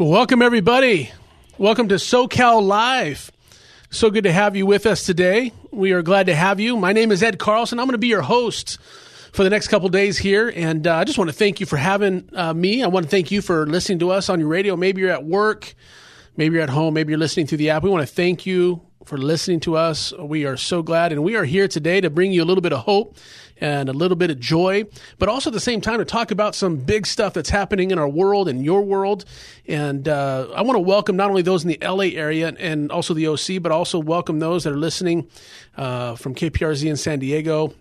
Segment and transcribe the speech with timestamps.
[0.00, 1.10] Welcome, everybody.
[1.58, 3.30] Welcome to SoCal Live.
[3.90, 5.52] So good to have you with us today.
[5.72, 6.78] We are glad to have you.
[6.78, 7.78] My name is Ed Carlson.
[7.78, 8.78] I'm going to be your host
[9.34, 10.50] for the next couple days here.
[10.56, 12.82] And uh, I just want to thank you for having uh, me.
[12.82, 14.74] I want to thank you for listening to us on your radio.
[14.74, 15.74] Maybe you're at work,
[16.34, 17.82] maybe you're at home, maybe you're listening through the app.
[17.82, 20.14] We want to thank you for listening to us.
[20.18, 21.12] We are so glad.
[21.12, 23.18] And we are here today to bring you a little bit of hope
[23.60, 24.84] and a little bit of joy,
[25.18, 27.98] but also at the same time to talk about some big stuff that's happening in
[27.98, 29.24] our world and your world.
[29.68, 33.14] And uh, I want to welcome not only those in the LA area and also
[33.14, 35.28] the OC, but also welcome those that are listening
[35.76, 37.74] uh, from KPRZ in San Diego.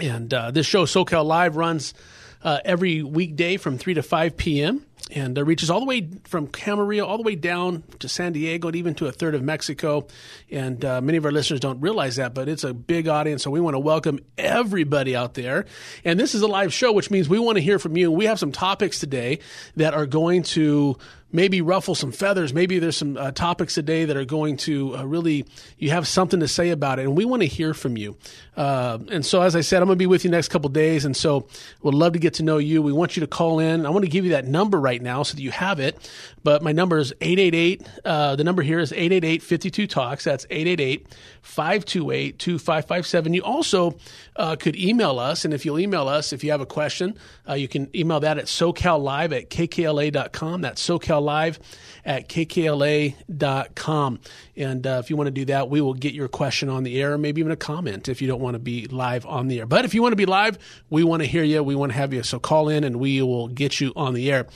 [0.00, 1.94] And uh, this show, SoCal Live, runs
[2.42, 6.48] uh, every weekday from 3 to 5 p.m and uh, reaches all the way from
[6.48, 10.06] Camarillo all the way down to San Diego and even to a third of Mexico.
[10.50, 13.42] And uh, many of our listeners don't realize that, but it's a big audience.
[13.42, 15.66] So we want to welcome everybody out there.
[16.04, 18.10] And this is a live show, which means we want to hear from you.
[18.10, 19.40] We have some topics today
[19.76, 20.96] that are going to
[21.34, 22.54] maybe ruffle some feathers.
[22.54, 25.44] Maybe there's some uh, topics today that are going to uh, really,
[25.78, 27.02] you have something to say about it.
[27.02, 28.16] And we want to hear from you.
[28.56, 31.04] Uh, and so, as I said, I'm going to be with you next couple days.
[31.04, 31.48] And so,
[31.82, 32.80] we'd love to get to know you.
[32.80, 33.84] We want you to call in.
[33.84, 36.08] I want to give you that number right now so that you have it.
[36.44, 37.82] But my number is 888.
[38.04, 40.24] Uh, the number here is 888 52 Talks.
[40.24, 41.08] That's 888
[41.42, 43.34] 528 2557.
[43.34, 43.96] You also
[44.36, 45.44] uh, could email us.
[45.44, 47.18] And if you'll email us, if you have a question,
[47.48, 50.60] uh, you can email that at socallive at kkla.com.
[50.60, 50.86] That's
[51.24, 51.58] socallive
[52.04, 54.20] at kkla.com.
[54.56, 57.00] And uh, if you want to do that, we will get your question on the
[57.00, 59.60] air, or maybe even a comment if you don't want to be live on the
[59.60, 59.66] air.
[59.66, 60.58] But if you want to be live,
[60.90, 61.62] we want to hear you.
[61.62, 62.22] We want to have you.
[62.22, 64.46] So call in and we will get you on the air.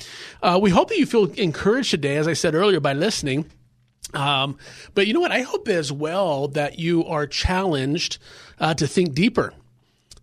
[0.43, 3.47] Uh, we hope that you feel encouraged today, as I said earlier, by listening.
[4.15, 4.57] Um,
[4.95, 5.33] but you know what?
[5.33, 8.19] I hope as well that you are challenged
[8.59, 9.53] uh, to think deeper.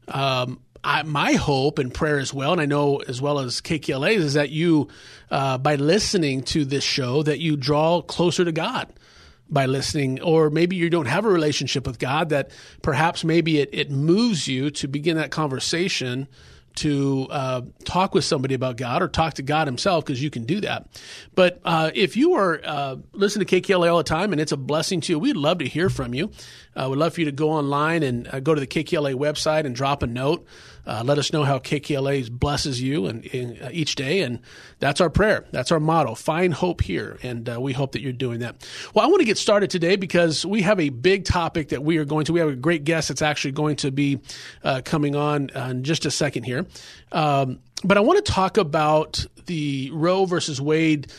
[0.08, 4.14] Um, I, my hope and prayer as well, and I know as well as KKLA,
[4.14, 4.88] is that you,
[5.32, 8.94] uh, by listening to this show, that you draw closer to God
[9.50, 12.52] by listening, or maybe you don't have a relationship with God, that
[12.84, 16.28] perhaps maybe it, it moves you to begin that conversation
[16.76, 20.44] to uh, talk with somebody about God or talk to God Himself because you can
[20.44, 20.88] do that.
[21.34, 24.58] But uh, if you are uh, listening to KKLA all the time and it's a
[24.58, 26.32] blessing to you, we'd love to hear from you.
[26.76, 29.66] Uh, we'd love for you to go online and uh, go to the KKLA website
[29.66, 30.46] and drop a note.
[30.86, 34.40] Uh, let us know how KKLA blesses you and, and uh, each day, and
[34.80, 35.46] that's our prayer.
[35.52, 36.14] That's our motto.
[36.14, 38.56] Find hope here, and uh, we hope that you're doing that.
[38.94, 41.98] Well, I want to get started today because we have a big topic that we
[41.98, 42.34] are going to.
[42.34, 44.20] We have a great guest that's actually going to be
[44.64, 46.68] uh, coming on in just a second here,
[47.12, 51.12] um, but I want to talk about the Roe versus Wade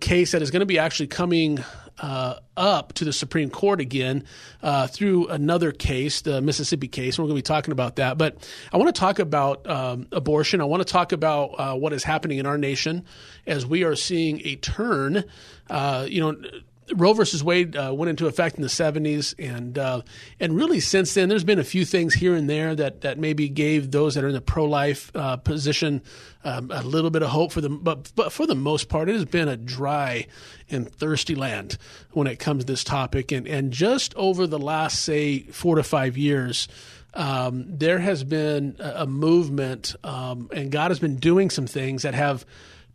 [0.00, 1.62] case that is going to be actually coming
[1.98, 4.24] uh, up to the Supreme Court again
[4.62, 7.18] uh, through another case, the Mississippi case.
[7.18, 8.18] We're going to be talking about that.
[8.18, 10.60] But I want to talk about um, abortion.
[10.60, 13.04] I want to talk about uh, what is happening in our nation
[13.46, 15.24] as we are seeing a turn.
[15.68, 16.36] Uh, you know,
[16.94, 20.02] Roe versus Wade uh, went into effect in the 70s, and uh,
[20.38, 23.48] and really since then, there's been a few things here and there that that maybe
[23.48, 26.02] gave those that are in the pro-life uh, position
[26.44, 27.80] um, a little bit of hope for them.
[27.80, 30.26] But but for the most part, it has been a dry
[30.70, 31.78] and thirsty land
[32.12, 33.32] when it comes to this topic.
[33.32, 36.68] And and just over the last say four to five years.
[37.14, 42.02] Um, there has been a, a movement, um, and God has been doing some things
[42.02, 42.44] that have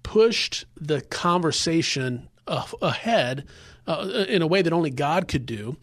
[0.03, 3.45] pushed the conversation ahead
[3.91, 5.77] uh, in a way that only God could do.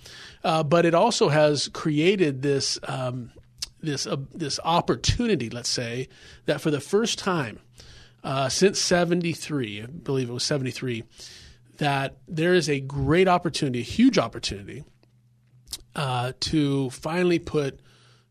[0.44, 3.32] Uh, but it also has created this um,
[3.80, 6.08] this uh, this opportunity, let's say,
[6.46, 7.60] that for the first time
[8.24, 11.04] uh, since '73, I believe it was '73,
[11.78, 14.84] that there is a great opportunity, a huge opportunity,
[15.94, 17.80] uh, to finally put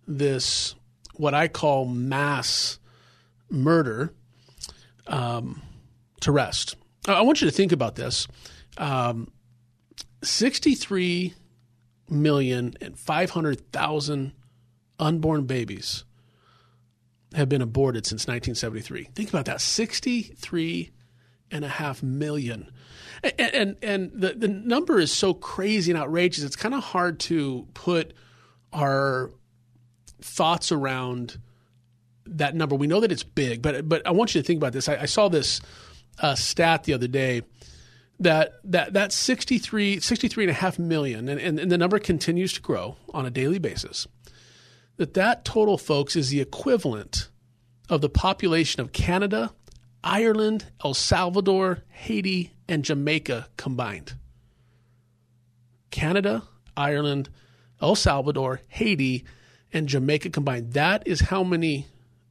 [0.08, 0.76] this
[1.14, 2.80] what I call mass
[3.50, 4.14] murder
[5.08, 5.62] um,
[6.22, 6.76] to rest.
[7.08, 8.28] I want you to think about this.
[8.78, 9.32] Um,
[10.24, 11.34] 63
[12.10, 14.34] million and 500,000
[15.00, 16.04] unborn babies
[17.34, 19.10] have been aborted since 1973.
[19.16, 20.92] Think about that 63
[21.52, 22.72] and a half million.
[23.24, 27.20] And, and, and the, the number is so crazy and outrageous, it's kind of hard
[27.22, 28.14] to put
[28.74, 29.32] our
[30.22, 31.40] thoughts around
[32.26, 32.76] that number.
[32.76, 34.90] We know that it's big, but but I want you to think about this.
[34.90, 35.62] I, I saw this
[36.20, 37.44] uh, stat the other day
[38.20, 42.54] that that that 63, 63 and a half million, and, and, and the number continues
[42.54, 44.08] to grow on a daily basis.
[44.98, 47.30] That that total, folks, is the equivalent
[47.90, 49.54] of the population of Canada,
[50.04, 54.16] Ireland, El Salvador, Haiti, and Jamaica combined.
[55.92, 56.44] Canada,
[56.76, 57.30] Ireland,
[57.82, 59.26] El Salvador, Haiti,
[59.72, 60.74] and Jamaica combined.
[60.74, 61.88] That is how many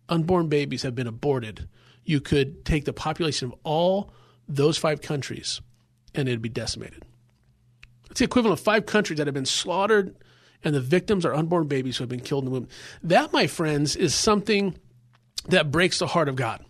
[0.09, 1.69] unborn babies have been aborted.
[2.05, 4.13] You could take the population of all
[4.49, 5.61] those five countries
[6.17, 7.05] and it'd be decimated.
[8.11, 10.17] It's the equivalent of five countries that have been slaughtered,
[10.65, 12.69] and the victims are unborn babies who have been killed in the womb.
[13.03, 14.77] That, my friends, is something
[15.49, 16.65] that breaks the heart of God.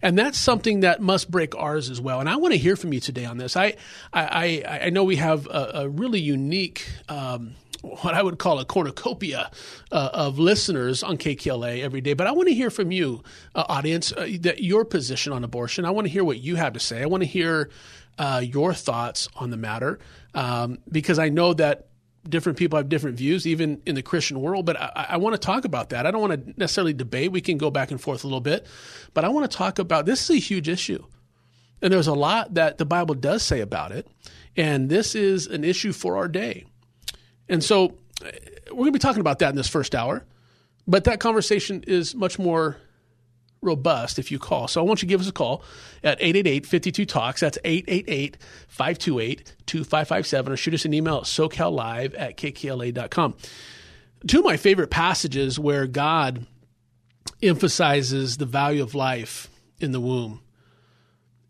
[0.00, 2.20] And that's something that must break ours as well.
[2.20, 3.56] And I want to hear from you today on this.
[3.56, 3.76] I
[4.12, 7.54] I, I, know we have a, a really unique um,
[7.84, 9.50] what I would call a cornucopia
[9.92, 12.14] uh, of listeners on KKLA every day.
[12.14, 13.22] But I want to hear from you,
[13.54, 15.84] uh, audience, uh, that your position on abortion.
[15.84, 17.02] I want to hear what you have to say.
[17.02, 17.70] I want to hear
[18.18, 19.98] uh, your thoughts on the matter
[20.34, 21.88] um, because I know that
[22.28, 24.64] different people have different views, even in the Christian world.
[24.66, 26.06] But I, I want to talk about that.
[26.06, 27.32] I don't want to necessarily debate.
[27.32, 28.66] We can go back and forth a little bit,
[29.12, 31.04] but I want to talk about this is a huge issue.
[31.82, 34.08] And there's a lot that the Bible does say about it.
[34.56, 36.64] And this is an issue for our day.
[37.48, 40.24] And so we're going to be talking about that in this first hour,
[40.86, 42.78] but that conversation is much more
[43.60, 44.68] robust if you call.
[44.68, 45.62] So I want you to give us a call
[46.04, 47.40] at 888-52-TALKS.
[47.40, 53.34] That's 888-528-2557 or shoot us an email at socallive at kkla.com.
[54.26, 56.46] Two of my favorite passages where God
[57.42, 60.40] emphasizes the value of life in the womb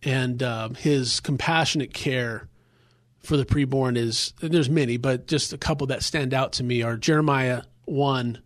[0.05, 2.49] and uh, his compassionate care
[3.23, 6.83] for the preborn is there's many, but just a couple that stand out to me
[6.83, 8.41] are Jeremiah 1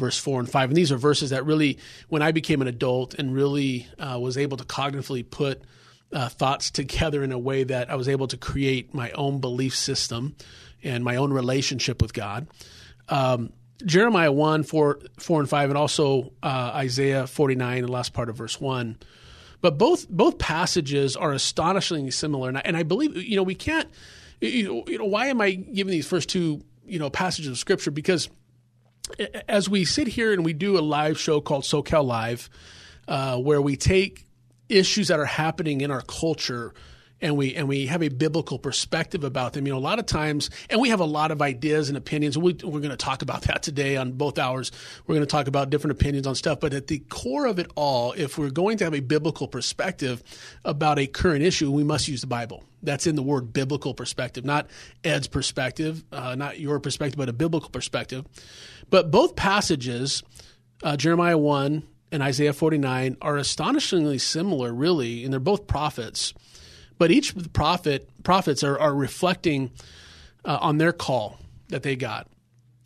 [0.00, 3.14] verse 4 and 5 and these are verses that really when i became an adult
[3.14, 5.62] and really uh, was able to cognitively put
[6.12, 9.76] uh, thoughts together in a way that i was able to create my own belief
[9.76, 10.34] system
[10.82, 12.48] and my own relationship with god
[13.08, 13.52] um,
[13.84, 18.36] jeremiah 1 4, 4 and 5 and also uh, isaiah 49 the last part of
[18.36, 18.98] verse 1
[19.60, 23.54] but both both passages are astonishingly similar, and I, and I believe you know we
[23.54, 23.88] can't.
[24.40, 27.58] You know, you know, why am I giving these first two you know passages of
[27.58, 27.90] scripture?
[27.90, 28.30] Because
[29.48, 32.50] as we sit here and we do a live show called SoCal Live,
[33.08, 34.26] uh, where we take
[34.68, 36.72] issues that are happening in our culture
[37.22, 39.66] and we and we have a biblical perspective about them.
[39.66, 42.38] You know, a lot of times, and we have a lot of ideas and opinions.
[42.38, 44.72] We, we're going to talk about that today on both hours.
[45.06, 46.60] We're going to talk about different opinions on stuff.
[46.60, 50.22] But at the core of it all, if we're going to have a biblical perspective
[50.64, 52.64] about a current issue, we must use the Bible.
[52.82, 54.68] That's in the word biblical perspective, not
[55.04, 58.24] Ed's perspective, uh, not your perspective, but a biblical perspective.
[58.88, 60.22] But both passages,
[60.82, 66.32] uh, Jeremiah 1 and Isaiah 49, are astonishingly similar, really, and they're both prophets.
[67.00, 69.70] But each prophet prophets are, are reflecting
[70.44, 71.38] uh, on their call
[71.68, 72.26] that they got.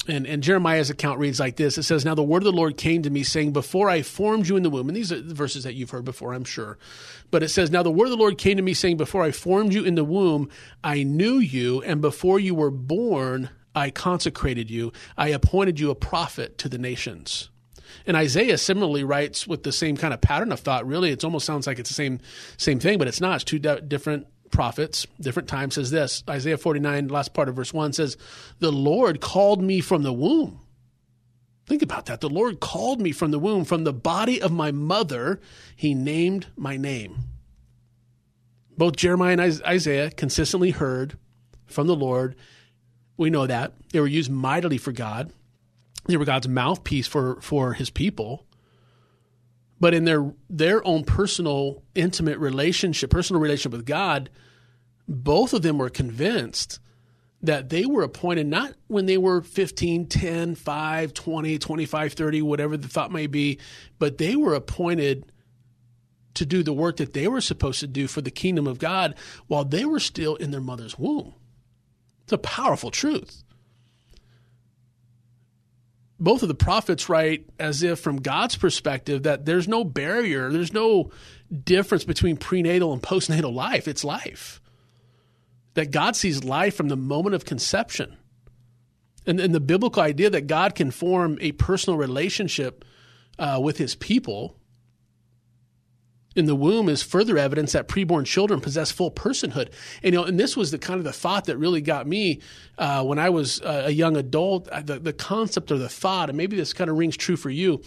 [0.06, 2.76] And, and Jeremiah's account reads like this It says, Now the word of the Lord
[2.76, 5.34] came to me, saying, Before I formed you in the womb, and these are the
[5.34, 6.78] verses that you've heard before, I'm sure.
[7.32, 9.32] But it says, Now the word of the Lord came to me, saying, Before I
[9.32, 10.48] formed you in the womb,
[10.84, 14.92] I knew you, and before you were born, I consecrated you.
[15.18, 17.50] I appointed you a prophet to the nations.
[18.06, 20.86] And Isaiah similarly writes with the same kind of pattern of thought.
[20.86, 22.20] Really, it almost sounds like it's the same
[22.56, 23.36] same thing, but it's not.
[23.36, 25.74] It's two different prophets, different times.
[25.74, 28.16] Says this Isaiah 49, last part of verse 1 says,
[28.60, 30.60] The Lord called me from the womb.
[31.66, 32.20] Think about that.
[32.20, 35.40] The Lord called me from the womb, from the body of my mother.
[35.74, 37.16] He named my name.
[38.76, 41.16] Both Jeremiah and Isaiah consistently heard
[41.66, 42.36] from the Lord.
[43.16, 43.72] We know that.
[43.92, 45.32] They were used mightily for God.
[46.06, 48.46] They were God's mouthpiece for for His people.
[49.80, 54.30] But in their their own personal, intimate relationship, personal relationship with God,
[55.08, 56.78] both of them were convinced
[57.42, 62.76] that they were appointed not when they were 15, 10, 5, 20, 25, 30, whatever
[62.78, 63.58] the thought may be,
[63.98, 65.30] but they were appointed
[66.34, 69.14] to do the work that they were supposed to do for the kingdom of God
[69.46, 71.34] while they were still in their mother's womb.
[72.22, 73.44] It's a powerful truth.
[76.20, 80.72] Both of the prophets write as if, from God's perspective, that there's no barrier, there's
[80.72, 81.10] no
[81.64, 83.88] difference between prenatal and postnatal life.
[83.88, 84.60] It's life.
[85.74, 88.16] That God sees life from the moment of conception.
[89.26, 92.84] And, and the biblical idea that God can form a personal relationship
[93.38, 94.56] uh, with his people
[96.34, 99.70] in the womb is further evidence that preborn children possess full personhood.
[100.02, 102.40] And, you know, and this was the kind of the thought that really got me
[102.78, 104.68] uh, when I was a young adult.
[104.68, 107.50] Uh, the, the concept or the thought, and maybe this kind of rings true for
[107.50, 107.82] you,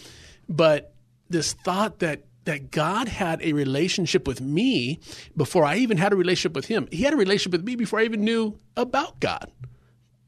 [0.48, 0.94] but
[1.28, 5.00] this thought that that God had a relationship with me
[5.36, 6.88] before I even had a relationship with Him.
[6.90, 9.52] He had a relationship with me before I even knew about God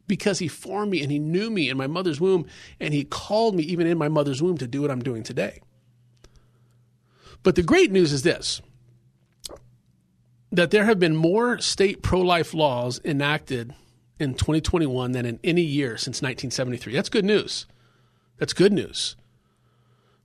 [0.07, 2.45] because He formed me and He knew me in my mother's womb
[2.79, 5.63] and He called me even in my mother's womb to do what I'm doing today.
[7.43, 8.61] But the great news is this
[10.53, 13.73] that there have been more state pro life laws enacted
[14.19, 16.93] in 2021 than in any year since 1973.
[16.93, 17.67] That's good news.
[18.39, 19.17] That's good news.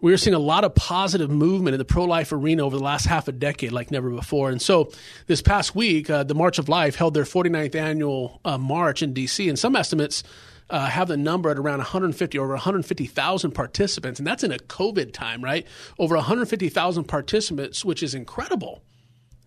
[0.01, 2.83] We are seeing a lot of positive movement in the pro life arena over the
[2.83, 4.49] last half a decade like never before.
[4.49, 4.91] And so
[5.27, 9.13] this past week, uh, the March of Life held their 49th annual uh, march in
[9.13, 10.23] D.C., and some estimates
[10.69, 15.13] uh, have the number at around 150 over 150,000 participants, and that's in a COVID
[15.13, 15.65] time, right?
[15.99, 18.81] Over 150,000 participants, which is incredible,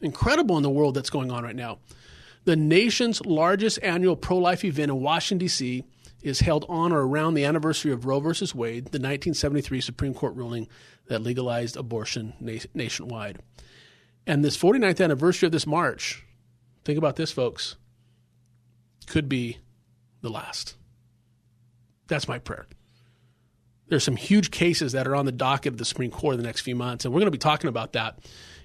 [0.00, 1.78] incredible in the world that's going on right now.
[2.44, 5.84] The nation's largest annual pro-life event in Washington D.C.
[6.22, 10.34] is held on or around the anniversary of Roe versus Wade, the 1973 Supreme Court
[10.34, 10.68] ruling
[11.08, 13.40] that legalized abortion na- nationwide.
[14.26, 16.24] And this 49th anniversary of this march,
[16.84, 17.76] think about this, folks,
[19.06, 19.58] could be
[20.20, 20.77] the last.
[22.08, 22.66] That's my prayer.
[23.88, 26.46] There's some huge cases that are on the docket of the Supreme Court in the
[26.46, 28.18] next few months, and we're going to be talking about that.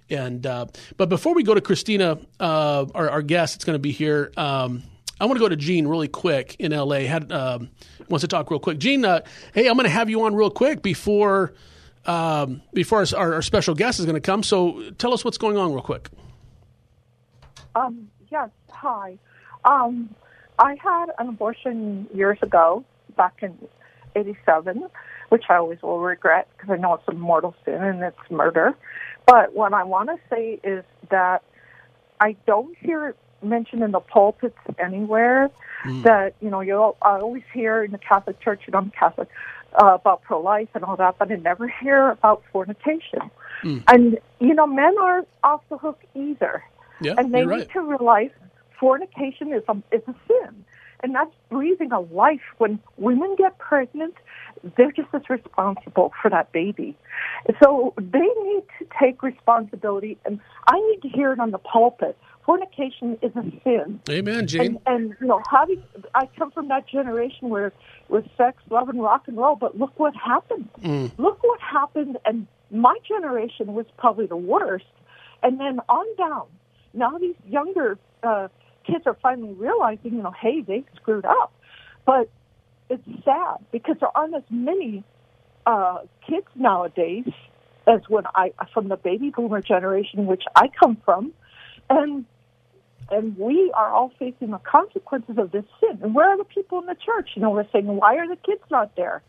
[0.10, 0.66] And uh,
[0.98, 4.34] but before we go to Christina, uh, our, our, guest, it's going to be here.
[4.36, 4.84] Um,
[5.20, 7.00] I want to go to Gene really quick in LA.
[7.00, 7.70] Had um,
[8.10, 8.80] wants to talk real quick.
[8.80, 9.22] Gene, uh,
[9.54, 11.54] hey, I'm going to have you on real quick before
[12.06, 14.44] um, before our, our, special guest is going to come.
[14.44, 16.10] So tell us what's going on real quick.
[17.76, 18.50] Um, yes.
[18.70, 19.18] Hi.
[19.64, 20.14] Um,
[20.60, 22.84] I had an abortion years ago,
[23.16, 23.58] back in
[24.16, 24.86] 87,
[25.30, 28.76] which I always will regret because I know it's a mortal sin and it's murder.
[29.26, 31.44] But what I want to say is that
[32.20, 35.50] I don't hear it mentioned in the pulpits anywhere
[35.84, 36.04] mm.
[36.04, 39.30] that, you know, you I always hear in the Catholic Church, and I'm Catholic,
[39.82, 43.32] uh, about pro life and all that, but I never hear about fornication.
[43.64, 43.84] Mm.
[43.88, 46.64] And, you know, men aren't off the hook either.
[47.02, 47.72] Yeah, and they need right.
[47.72, 48.30] to realize
[48.80, 50.64] fornication is a, is a sin
[51.04, 52.42] and that's breathing a life.
[52.58, 54.16] When women get pregnant,
[54.78, 56.98] they're just as responsible for that baby.
[57.62, 62.18] So they need to take responsibility, and I need to hear it on the pulpit.
[62.46, 64.00] Fornication is a sin.
[64.10, 64.80] Amen, Jane.
[64.86, 65.84] And, and you know, having
[66.16, 67.74] I come from that generation where
[68.10, 69.56] with sex, love, and rock and roll.
[69.56, 70.70] But look what happened.
[70.82, 71.12] Mm.
[71.18, 74.86] Look what happened, and my generation was probably the worst.
[75.42, 76.48] And then on down,
[76.94, 78.48] now these younger uh,
[78.86, 81.54] kids are finally realizing, you know, hey, they screwed up.
[82.06, 82.30] But
[82.90, 85.04] it's sad because there aren't as many
[85.66, 87.26] uh, kids nowadays
[87.88, 91.34] as when I from the baby boomer generation, which I come from,
[91.90, 92.26] and
[93.10, 96.00] and we are all facing the consequences of this sin.
[96.02, 97.32] And where are the people in the church?
[97.36, 99.22] You know, we're saying, why are the kids not there?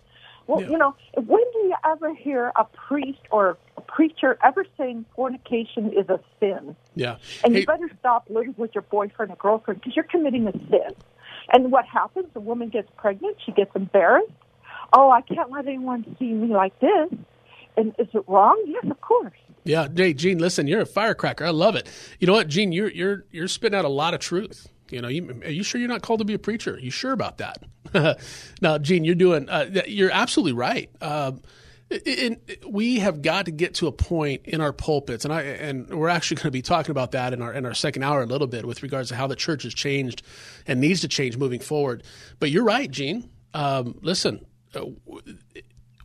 [0.46, 0.70] Well, yeah.
[0.70, 6.08] you know, when do you ever hear a priest or preacher ever saying fornication is
[6.08, 6.76] a sin?
[6.94, 7.16] Yeah.
[7.42, 10.52] And hey, you better stop living with your boyfriend or girlfriend because you're committing a
[10.52, 10.94] sin.
[11.52, 12.26] And what happens?
[12.32, 13.36] The woman gets pregnant.
[13.44, 14.32] She gets embarrassed.
[14.92, 17.10] Oh, I can't let anyone see me like this.
[17.76, 18.62] And is it wrong?
[18.66, 19.32] Yes, of course.
[19.64, 21.44] Yeah, hey, Gene, listen, you're a firecracker.
[21.44, 21.88] I love it.
[22.20, 22.70] You know what, Gene?
[22.70, 24.68] You're you're you're spitting out a lot of truth.
[24.90, 26.74] You know, you, are you sure you're not called to be a preacher?
[26.74, 28.20] Are you sure about that?
[28.60, 29.48] now, Gene, you're doing.
[29.48, 30.90] Uh, you're absolutely right.
[31.00, 31.32] Uh,
[32.66, 36.08] we have got to get to a point in our pulpits, and I and we're
[36.08, 38.46] actually going to be talking about that in our in our second hour a little
[38.46, 40.22] bit with regards to how the church has changed
[40.66, 42.02] and needs to change moving forward.
[42.40, 43.30] But you're right, Gene.
[43.52, 44.86] Um, listen, uh,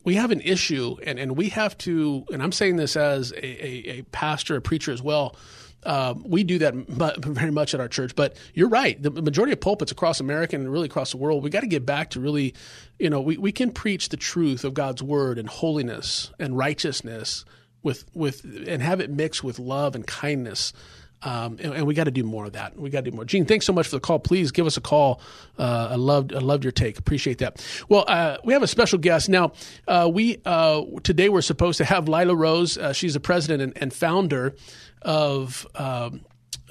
[0.04, 2.26] we have an issue, and, and we have to.
[2.32, 5.36] And I'm saying this as a, a, a pastor, a preacher as well.
[5.84, 6.74] Uh, we do that
[7.20, 9.02] very much at our church, but you're right.
[9.02, 11.86] The majority of pulpits across America and really across the world, we got to get
[11.86, 12.54] back to really,
[12.98, 17.46] you know, we, we can preach the truth of God's word and holiness and righteousness
[17.82, 20.74] with with and have it mixed with love and kindness.
[21.22, 22.80] Um, and, and, we got to do more of that.
[22.80, 23.26] We got to do more.
[23.26, 24.20] Gene, thanks so much for the call.
[24.20, 25.22] Please give us a call.
[25.58, 26.98] Uh, I loved I loved your take.
[26.98, 27.66] Appreciate that.
[27.90, 29.52] Well, uh, we have a special guest now.
[29.86, 32.78] Uh, we uh, today we're supposed to have Lila Rose.
[32.78, 34.56] Uh, she's the president and, and founder
[35.02, 35.68] of.
[35.76, 36.22] Um,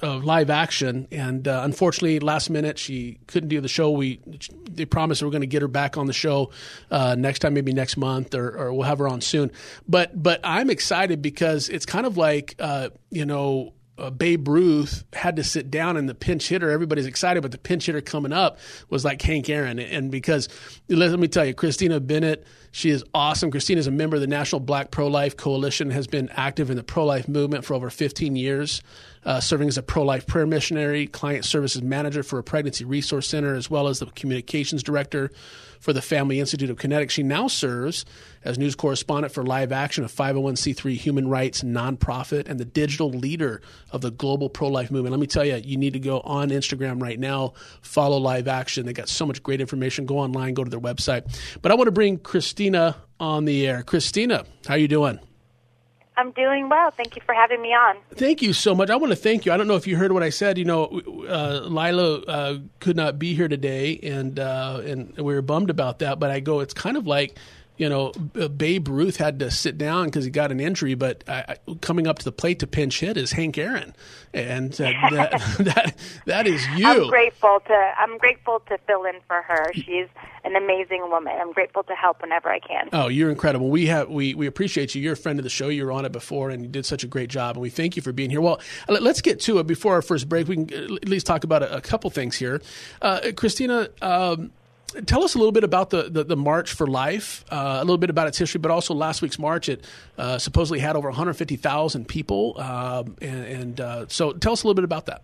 [0.01, 3.91] of live action, and uh, unfortunately, last minute she couldn't do the show.
[3.91, 4.21] We
[4.63, 6.51] they promised we are going to get her back on the show
[6.89, 9.51] next time, maybe next month, or, or, we'll have her on soon.
[9.89, 12.55] But but I'm excited because it's kind of like
[13.11, 17.41] you know uh, Babe Ruth had to sit down and the pinch hitter, everybody's excited,
[17.41, 18.57] but the pinch hitter coming up
[18.89, 19.79] was like Hank Aaron.
[19.79, 20.49] And because,
[20.87, 23.51] let me tell you, Christina Bennett, she is awesome.
[23.51, 26.77] Christina is a member of the National Black Pro Life Coalition, has been active in
[26.77, 28.81] the pro life movement for over 15 years,
[29.25, 33.27] uh, serving as a pro life prayer missionary, client services manager for a pregnancy resource
[33.27, 35.31] center, as well as the communications director
[35.79, 37.11] for the Family Institute of Connecticut.
[37.11, 38.05] She now serves
[38.43, 43.61] as news correspondent for Live Action, a 501c3 human rights nonprofit, and the digital leader
[43.91, 45.11] of the global pro life movement.
[45.11, 48.85] Let me tell you, you need to go on Instagram right now, follow Live Action.
[48.85, 50.05] They got so much great information.
[50.05, 51.23] Go online, go to their website.
[51.61, 53.83] But I want to bring Christina on the air.
[53.83, 55.19] Christina, how are you doing?
[56.19, 56.91] I'm doing well.
[56.91, 57.95] Thank you for having me on.
[58.15, 58.89] Thank you so much.
[58.89, 59.53] I want to thank you.
[59.53, 60.57] I don't know if you heard what I said.
[60.57, 65.41] You know, uh, Lila uh, could not be here today, and uh, and we were
[65.41, 66.19] bummed about that.
[66.19, 67.37] But I go, it's kind of like
[67.79, 71.55] you know, Babe Ruth had to sit down because he got an injury, but uh,
[71.79, 73.95] coming up to the plate to pinch hit is Hank Aaron,
[74.33, 75.95] and uh, that, that
[76.25, 76.85] that is you.
[76.85, 79.71] I'm grateful to I'm grateful to fill in for her.
[79.73, 80.07] She's
[80.43, 81.33] an amazing woman.
[81.39, 82.89] I'm grateful to help whenever I can.
[82.91, 83.69] Oh, you're incredible.
[83.69, 85.01] We have we we appreciate you.
[85.01, 85.69] You're a friend of the show.
[85.69, 87.55] You were on it before, and you did such a great job.
[87.55, 88.41] And we thank you for being here.
[88.41, 88.59] Well,
[88.89, 90.49] let's get to it before our first break.
[90.49, 92.61] We can at least talk about a, a couple things here.
[93.01, 93.87] Uh, Christina.
[94.01, 94.51] Um,
[95.05, 97.97] tell us a little bit about the, the, the March for Life, uh, a little
[97.97, 99.69] bit about its history, but also last week's March.
[99.69, 99.85] It
[100.17, 102.59] uh, supposedly had over 150,000 people.
[102.59, 105.23] Um, and, and uh, so tell us a little bit about that.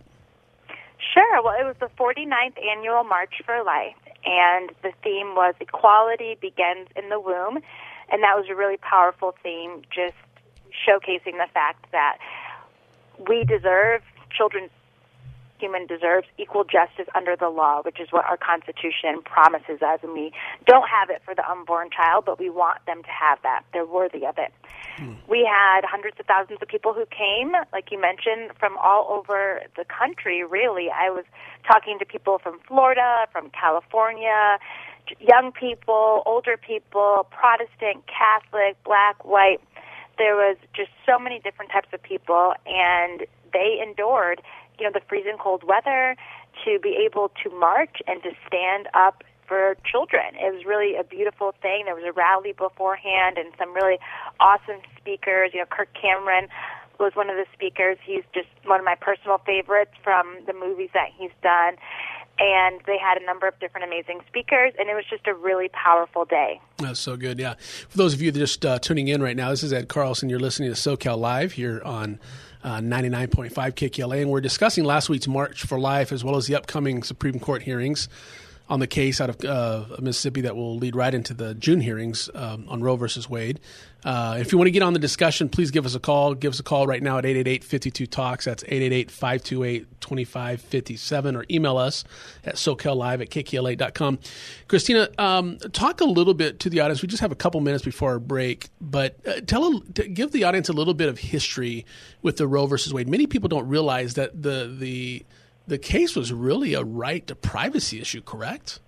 [1.14, 1.42] Sure.
[1.42, 6.88] Well, it was the 49th annual March for Life, and the theme was Equality Begins
[6.96, 7.58] in the Womb.
[8.08, 10.14] And that was a really powerful theme, just
[10.86, 12.18] showcasing the fact that
[13.28, 14.70] we deserve children's
[15.58, 20.00] human deserves equal justice under the law, which is what our Constitution promises us.
[20.02, 20.32] And we
[20.66, 23.64] don't have it for the unborn child, but we want them to have that.
[23.72, 24.52] They're worthy of it.
[24.96, 25.14] Hmm.
[25.28, 29.62] We had hundreds of thousands of people who came, like you mentioned, from all over
[29.76, 30.88] the country, really.
[30.90, 31.24] I was
[31.66, 34.58] talking to people from Florida, from California,
[35.20, 39.60] young people, older people, Protestant, Catholic, black, white.
[40.18, 44.40] There was just so many different types of people, and they endured
[44.78, 46.16] you know, the freezing cold weather,
[46.64, 50.34] to be able to march and to stand up for children.
[50.34, 51.84] It was really a beautiful thing.
[51.84, 53.98] There was a rally beforehand and some really
[54.40, 55.52] awesome speakers.
[55.54, 56.48] You know, Kirk Cameron
[56.98, 57.98] was one of the speakers.
[58.04, 61.76] He's just one of my personal favorites from the movies that he's done.
[62.38, 65.70] And they had a number of different amazing speakers, and it was just a really
[65.70, 66.60] powerful day.
[66.76, 67.54] That's so good, yeah.
[67.88, 69.88] For those of you that are just uh, tuning in right now, this is Ed
[69.88, 70.28] Carlson.
[70.28, 72.20] You're listening to SoCal Live here on
[72.66, 74.22] uh, 99.5 KKLA.
[74.22, 77.62] And we're discussing last week's March for Life as well as the upcoming Supreme Court
[77.62, 78.08] hearings
[78.68, 82.28] on the case out of uh, Mississippi that will lead right into the June hearings
[82.34, 83.60] um, on Roe versus Wade.
[84.04, 86.34] Uh, if you want to get on the discussion, please give us a call.
[86.34, 88.44] Give us a call right now at 888-52-TALKS.
[88.44, 92.04] That's 888-528-2557 or email us
[92.44, 94.20] at SoCalLive at KKLA.com.
[94.68, 97.02] Christina, um, talk a little bit to the audience.
[97.02, 100.68] We just have a couple minutes before our break, but uh, tell give the audience
[100.68, 101.84] a little bit of history
[102.22, 103.08] with the Roe versus Wade.
[103.08, 105.26] Many people don't realize that the the–
[105.66, 108.80] the case was really a right to privacy issue, correct?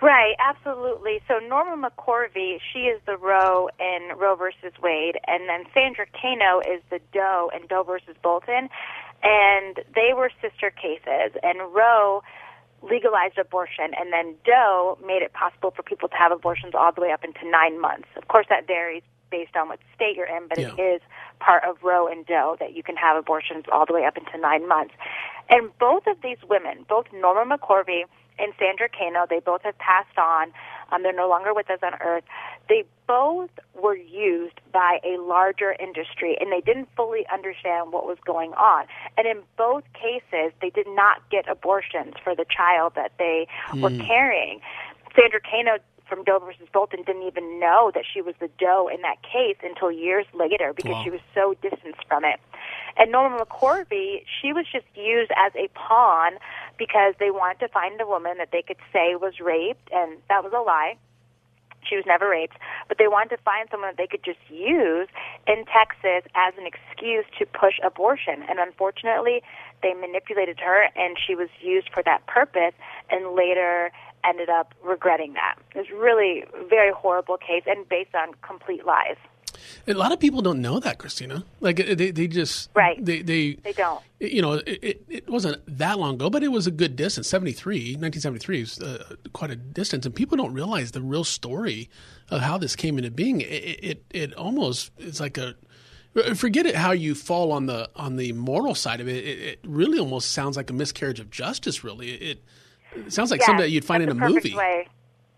[0.00, 1.20] Right, absolutely.
[1.28, 6.58] So Norma McCorvey, she is the Roe in Roe versus Wade, and then Sandra Cano
[6.58, 8.68] is the Doe in Doe versus Bolton,
[9.22, 11.38] and they were sister cases.
[11.44, 12.24] And Roe
[12.82, 17.00] legalized abortion, and then Doe made it possible for people to have abortions all the
[17.00, 18.08] way up into nine months.
[18.16, 20.74] Of course, that varies based on what state you're in, but yeah.
[20.78, 21.00] it is
[21.40, 24.38] part of Roe and Doe that you can have abortions all the way up into
[24.38, 24.94] nine months.
[25.50, 28.04] And both of these women, both Norma McCorvey
[28.38, 30.52] and Sandra Cano, they both have passed on.
[30.90, 32.24] Um, they're no longer with us on earth.
[32.68, 38.18] They both were used by a larger industry and they didn't fully understand what was
[38.24, 38.86] going on.
[39.16, 43.82] And in both cases, they did not get abortions for the child that they mm.
[43.82, 44.00] were hmm.
[44.00, 44.60] carrying.
[45.16, 45.78] Sandra Cano
[46.12, 49.56] from Doe versus Bolton didn't even know that she was the Doe in that case
[49.62, 51.04] until years later because wow.
[51.04, 52.38] she was so distanced from it.
[52.98, 56.32] And Norma McCorvey, she was just used as a pawn
[56.76, 60.44] because they wanted to find a woman that they could say was raped, and that
[60.44, 60.98] was a lie.
[61.88, 65.08] She was never raped, but they wanted to find someone that they could just use
[65.48, 68.44] in Texas as an excuse to push abortion.
[68.48, 69.42] And unfortunately,
[69.82, 72.74] they manipulated her, and she was used for that purpose,
[73.10, 73.90] and later
[74.24, 75.56] ended up regretting that.
[75.74, 79.16] It was really a very horrible case and based on complete lies.
[79.86, 81.44] A lot of people don't know that, Christina.
[81.60, 83.02] Like they, they just right.
[83.04, 84.02] They they, they don't.
[84.18, 87.28] You know, it, it wasn't that long ago, but it was a good distance.
[87.28, 91.90] 73, 1973 is uh, quite a distance, and people don't realize the real story
[92.30, 93.40] of how this came into being.
[93.40, 95.54] It it, it almost it's like a
[96.34, 99.24] forget it how you fall on the on the moral side of it.
[99.24, 101.82] It, it really almost sounds like a miscarriage of justice.
[101.84, 102.44] Really, it,
[102.94, 104.54] it sounds like yes, something that you'd find in a movie.
[104.54, 104.88] Way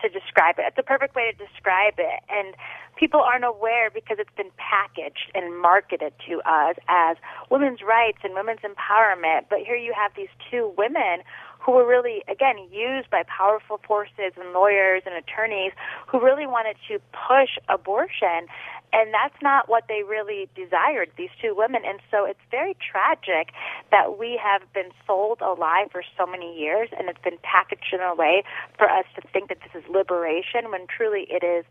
[0.03, 0.65] to describe it.
[0.69, 2.55] It's a perfect way to describe it, and
[2.97, 7.17] people aren't aware because it's been packaged and marketed to us as
[7.51, 9.47] women's rights and women's empowerment.
[9.49, 11.23] But here you have these two women
[11.59, 15.73] who were really, again, used by powerful forces and lawyers and attorneys
[16.07, 18.47] who really wanted to push abortion.
[18.95, 21.83] And that's not what they really desired, these two women.
[21.85, 23.53] And so it's very tragic
[23.91, 27.93] that we have been sold a lie for so many years and it's been packaged
[27.93, 28.45] in a way
[28.79, 31.65] for us to think that this is liberation when truly it is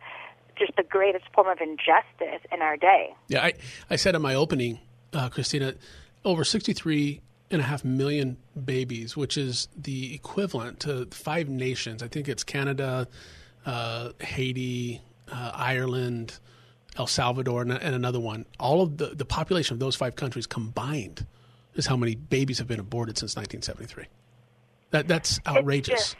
[0.60, 3.16] just the greatest form of injustice in our day.
[3.30, 3.54] Yeah, I,
[3.90, 4.80] I said in my opening,
[5.14, 5.76] uh, Christina,
[6.26, 12.04] over 63 and a half million babies, which is the equivalent to five nations.
[12.04, 13.08] I think it's Canada,
[13.66, 16.40] uh, Haiti, uh, Ireland,
[16.98, 18.46] El Salvador, and, and, another one.
[18.60, 21.26] All of the, the population of those five countries combined
[21.76, 24.06] is how many babies have been aborted since 1973.
[24.92, 26.16] That that's outrageous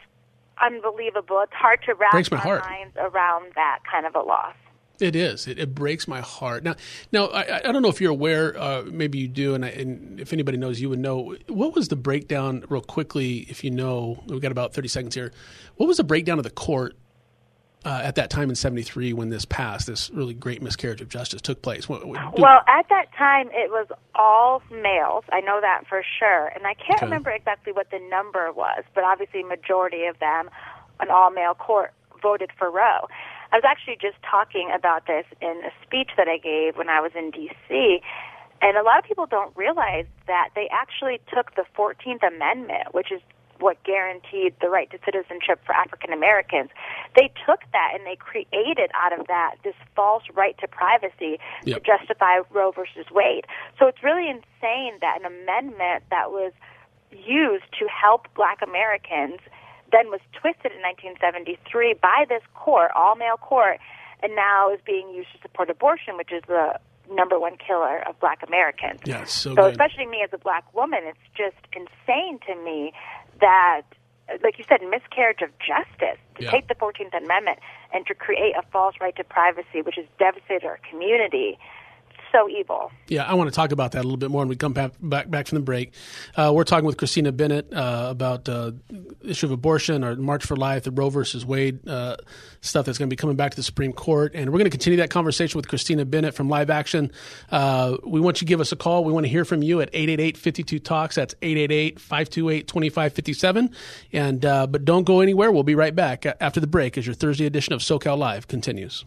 [0.62, 1.42] unbelievable.
[1.42, 2.64] It's hard to wrap breaks my heart.
[2.64, 4.56] minds around that kind of a loss.
[5.00, 5.48] It is.
[5.48, 6.64] It, it breaks my heart.
[6.64, 6.76] Now,
[7.12, 8.58] now I, I don't know if you're aware.
[8.58, 11.36] Uh, maybe you do, and, I, and, if anybody knows, you would know.
[11.48, 14.24] What was the breakdown, real quickly, if you know?
[14.28, 15.34] We've got about thirty seconds here.
[15.76, 16.96] What was the breakdown of the court
[17.86, 19.88] uh, at that time in '73 when this passed?
[19.88, 21.88] This really great miscarriage of justice took place.
[21.88, 25.24] What, what, well, at that time, it was all males.
[25.32, 27.06] I know that for sure, and I can't okay.
[27.06, 30.50] remember exactly what the number was, but obviously, majority of them,
[31.00, 33.08] an all-male court, voted for Roe.
[33.52, 37.02] I was actually just talking about this in a speech that I gave when I
[37.02, 38.02] was in D.C.,
[38.64, 43.12] and a lot of people don't realize that they actually took the 14th Amendment, which
[43.12, 43.22] is
[43.60, 46.70] what guaranteed the right to citizenship for African Americans.
[47.16, 51.78] They took that and they created out of that this false right to privacy yep.
[51.78, 53.46] to justify Roe versus Wade.
[53.80, 56.52] So it's really insane that an amendment that was
[57.12, 59.40] used to help black Americans
[59.92, 63.78] then was twisted in 1973 by this court, all male court,
[64.24, 66.80] and now is being used to support abortion, which is the
[67.12, 69.02] number one killer of black Americans.
[69.06, 72.94] Yeah, so, so especially me as a black woman, it's just insane to me
[73.44, 73.84] that
[74.42, 76.52] like you said, miscarriage of justice to yeah.
[76.52, 77.60] take the 14th Amendment
[77.94, 81.60] and to create a false right to privacy, which has devastated our community
[82.34, 82.92] so evil.
[83.08, 84.94] Yeah, I want to talk about that a little bit more when we come back
[85.00, 85.94] back, from the break.
[86.36, 88.72] Uh, we're talking with Christina Bennett uh, about uh,
[89.24, 92.18] issue of abortion or March for Life, the Roe versus Wade uh,
[92.62, 94.72] stuff that's going to be coming back to the Supreme Court, and we're going to
[94.72, 97.12] continue that conversation with Christina Bennett from Live Action.
[97.52, 99.04] Uh, we want you to give us a call.
[99.04, 101.16] We want to hear from you at 888-52 talks.
[101.16, 103.74] That's 888-528-2557.
[104.12, 105.52] And uh, but don't go anywhere.
[105.52, 109.06] We'll be right back after the break as your Thursday edition of SoCal Live continues.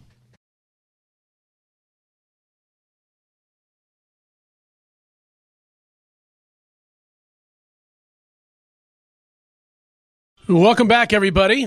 [10.48, 11.66] Welcome back, everybody.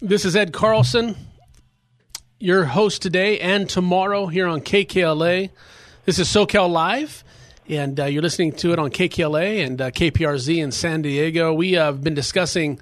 [0.00, 1.14] This is Ed Carlson,
[2.40, 5.50] your host today and tomorrow here on KKLA.
[6.06, 7.22] This is SoCal Live,
[7.68, 11.54] and uh, you're listening to it on KKLA and uh, KPRZ in San Diego.
[11.54, 12.80] We have been discussing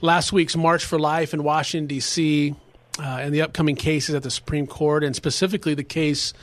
[0.00, 2.54] last week's March for Life in Washington, D.C.,
[3.00, 6.34] uh, and the upcoming cases at the Supreme Court, and specifically the case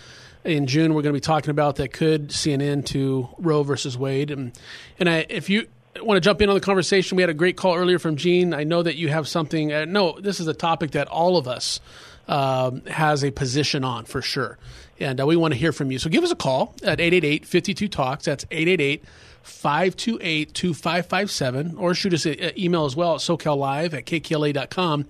[0.44, 3.64] in June we're going to be talking about that could see an end to Roe
[3.64, 4.30] versus Wade.
[4.30, 4.52] And,
[5.00, 5.68] and I, if you
[6.02, 7.16] want to jump in on the conversation.
[7.16, 8.54] We had a great call earlier from Gene.
[8.54, 9.72] I know that you have something.
[9.72, 11.80] Uh, no, this is a topic that all of us
[12.28, 14.58] um, has a position on for sure.
[15.00, 16.00] And uh, we want to hear from you.
[16.00, 18.26] So give us a call at 888 52 Talks.
[18.26, 19.04] That's 888
[19.50, 21.76] 528 2557.
[21.78, 25.06] Or shoot us an email as well at socallive at kkla.com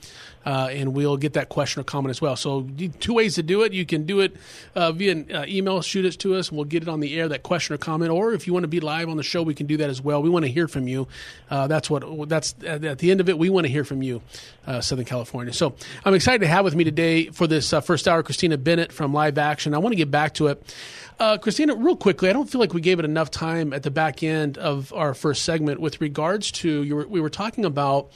[0.45, 2.35] uh, and we'll get that question or comment as well.
[2.35, 2.67] So,
[2.99, 3.73] two ways to do it.
[3.73, 4.35] You can do it
[4.75, 7.27] uh, via uh, email, shoot it to us, and we'll get it on the air,
[7.27, 8.11] that question or comment.
[8.11, 10.01] Or if you want to be live on the show, we can do that as
[10.01, 10.21] well.
[10.21, 11.07] We want to hear from you.
[11.49, 14.21] Uh, that's what, that's at the end of it, we want to hear from you,
[14.65, 15.53] uh, Southern California.
[15.53, 15.75] So,
[16.05, 19.13] I'm excited to have with me today for this uh, first hour Christina Bennett from
[19.13, 19.73] Live Action.
[19.73, 20.75] I want to get back to it.
[21.19, 23.91] Uh, Christina, real quickly, I don't feel like we gave it enough time at the
[23.91, 28.09] back end of our first segment with regards to you were, we were talking about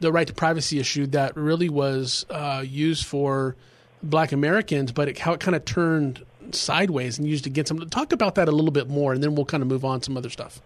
[0.00, 3.56] the right to privacy issue that really was uh, used for
[4.02, 7.88] Black Americans, but it, how it kind of turned sideways and used against them.
[7.88, 10.04] Talk about that a little bit more, and then we'll kind of move on to
[10.04, 10.60] some other stuff.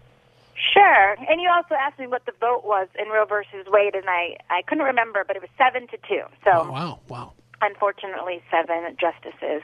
[0.73, 1.15] Sure.
[1.29, 4.35] And you also asked me what the vote was in Roe versus Wade, and I,
[4.49, 6.23] I couldn't remember, but it was seven to two.
[6.43, 7.33] So, oh, wow, wow.
[7.61, 9.61] Unfortunately, seven justices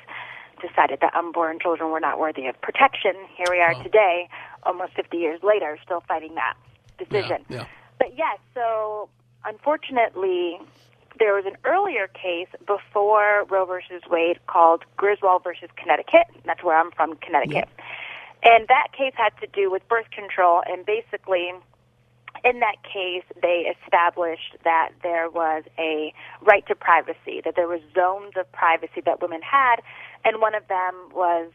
[0.66, 3.14] decided that unborn children were not worthy of protection.
[3.36, 3.84] Here we are oh.
[3.84, 4.30] today,
[4.64, 6.56] almost 50 years later, still fighting that
[6.98, 7.46] decision.
[7.50, 7.66] Yeah, yeah.
[8.00, 9.10] But yes, so
[9.46, 10.60] unfortunately,
[11.20, 16.28] there was an earlier case before Roe versus Wade called Griswold versus Connecticut.
[16.46, 17.70] That's where I'm from, Connecticut.
[17.70, 18.56] Yeah.
[18.56, 21.54] And that case had to do with birth control, and basically,
[22.44, 27.80] in that case, they established that there was a right to privacy, that there were
[27.96, 29.78] zones of privacy that women had,
[30.26, 31.52] and one of them was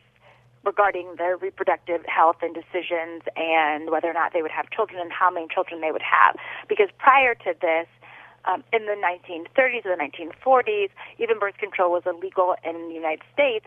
[0.64, 5.12] regarding their reproductive health and decisions and whether or not they would have children and
[5.12, 6.36] how many children they would have.
[6.68, 7.86] Because prior to this,
[8.44, 13.22] um, in the 1930s or the 1940s, even birth control was illegal in the United
[13.32, 13.66] States.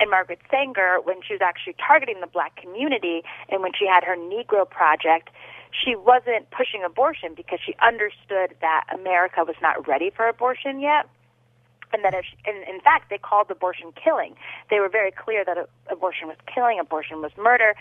[0.00, 4.04] And Margaret Sanger, when she was actually targeting the black community and when she had
[4.04, 5.30] her Negro Project,
[5.70, 11.08] she wasn't pushing abortion because she understood that America was not ready for abortion yet.
[11.92, 14.34] And that, if and in fact, they called abortion killing.
[14.70, 17.74] They were very clear that abortion was killing, abortion was murder.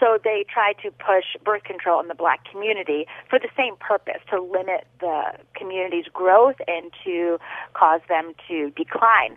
[0.00, 4.20] So they tried to push birth control in the black community for the same purpose,
[4.30, 7.38] to limit the community's growth and to
[7.74, 9.36] cause them to decline.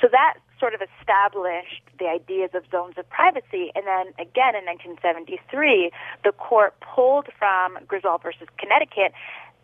[0.00, 3.70] So that sort of established the ideas of zones of privacy.
[3.74, 5.90] And then again in 1973,
[6.24, 9.12] the court pulled from Griswold versus Connecticut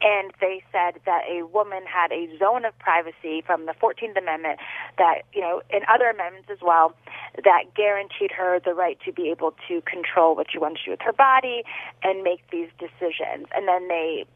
[0.00, 4.58] and they said that a woman had a zone of privacy from the 14th Amendment
[4.98, 6.94] that, you know, in other amendments as well,
[7.42, 10.90] that guaranteed her the right to be able to control what she wanted to do
[10.92, 11.64] with her body
[12.02, 13.46] and make these decisions.
[13.54, 14.26] And then they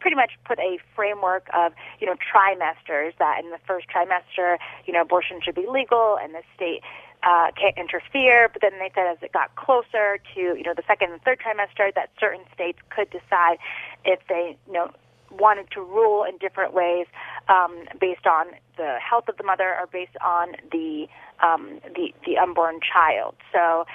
[0.00, 4.92] pretty much put a framework of, you know, trimesters that in the first trimester, you
[4.92, 6.82] know, abortion should be legal and the state
[7.22, 8.48] uh, can't interfere.
[8.52, 11.38] But then they said as it got closer to, you know, the second and third
[11.40, 13.58] trimester that certain states could decide
[14.04, 14.90] if they, you know,
[15.30, 17.06] wanted to rule in different ways
[17.48, 21.06] um, based on the health of the mother or based on the
[21.40, 23.34] um, the, the unborn child.
[23.52, 23.86] So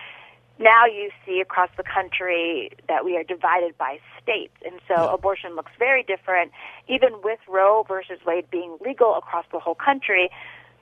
[0.58, 4.54] now you see across the country that we are divided by states.
[4.66, 5.14] And so yeah.
[5.14, 6.52] abortion looks very different.
[6.88, 10.30] Even with Roe versus Wade being legal across the whole country,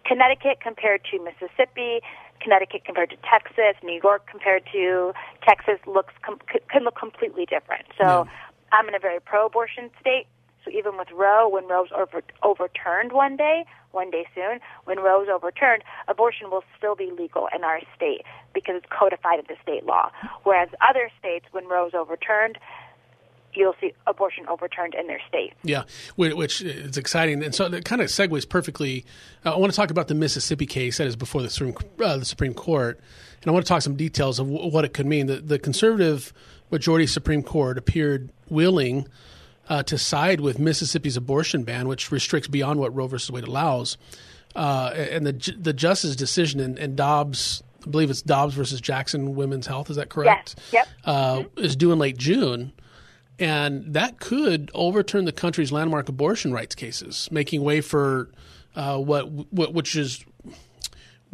[0.06, 2.02] Connecticut compared to Mississippi,
[2.44, 5.14] Connecticut compared to Texas, New York compared to
[5.48, 7.86] Texas looks com- can look completely different.
[7.98, 8.24] So yeah.
[8.72, 10.28] I'm in a very pro-abortion state.
[10.64, 15.28] So even with Roe, when Roe's over, overturned one day, one day soon, when Roe's
[15.28, 18.22] overturned, abortion will still be legal in our state
[18.54, 20.10] because it's codified into state law.
[20.44, 22.58] Whereas other states, when Roe's overturned,
[23.56, 25.54] you'll see abortion overturned in their state.
[25.64, 25.84] Yeah,
[26.16, 29.06] which is exciting, and so it kind of segues perfectly.
[29.46, 32.18] Uh, I want to talk about the Mississippi case that is before the Supreme, uh,
[32.18, 33.00] the Supreme Court,
[33.42, 35.28] and I want to talk some details of w- what it could mean.
[35.28, 36.34] The, the conservative
[36.72, 39.08] majority Supreme Court appeared willing
[39.70, 43.98] uh, to side with Mississippi's abortion ban, which restricts beyond what Roe versus Wade allows.
[44.56, 49.36] Uh, and the the justice decision in, in, Dobbs, I believe it's Dobbs versus Jackson
[49.36, 49.90] Women's Health.
[49.90, 50.56] Is that correct?
[50.58, 50.74] Yes.
[50.74, 50.88] Yep.
[51.06, 51.60] Uh, mm-hmm.
[51.60, 52.72] Is due in late June,
[53.40, 58.30] and that could overturn the country's landmark abortion rights cases, making way for
[58.76, 60.24] uh, what, what which is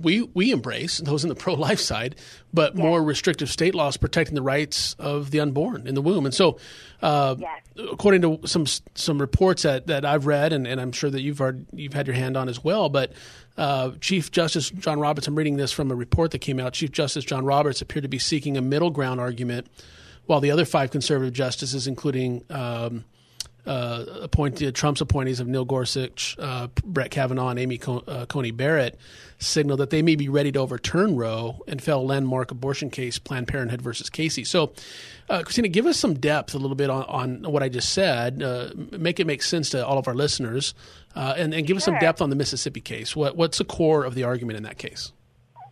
[0.02, 2.16] we we embrace those in the pro life side,
[2.54, 2.84] but yes.
[2.84, 6.26] more restrictive state laws protecting the rights of the unborn in the womb.
[6.26, 6.58] And so,
[7.02, 7.62] uh, yes.
[7.92, 11.40] according to some some reports that, that I've read, and, and I'm sure that you've
[11.40, 13.12] heard, you've had your hand on as well, but
[13.58, 16.74] uh, Chief Justice John Roberts, I'm reading this from a report that came out.
[16.74, 19.68] Chief Justice John Roberts appeared to be seeking a middle ground argument,
[20.30, 23.04] while the other five conservative justices, including um,
[23.66, 28.52] uh, appointed Trump's appointees of Neil Gorsuch, uh, Brett Kavanaugh, and Amy Co- uh, Coney
[28.52, 28.96] Barrett
[29.40, 33.48] signal that they may be ready to overturn Roe and fell landmark abortion case Planned
[33.48, 34.44] Parenthood versus Casey.
[34.44, 34.72] So,
[35.32, 38.44] uh, Christina, give us some depth a little bit on, on what I just said.
[38.44, 40.76] Uh, make it make sense to all of our listeners,
[41.16, 41.78] uh, and, and, give sure.
[41.78, 43.16] us some depth on the Mississippi case.
[43.16, 45.12] What, what's the core of the argument in that case?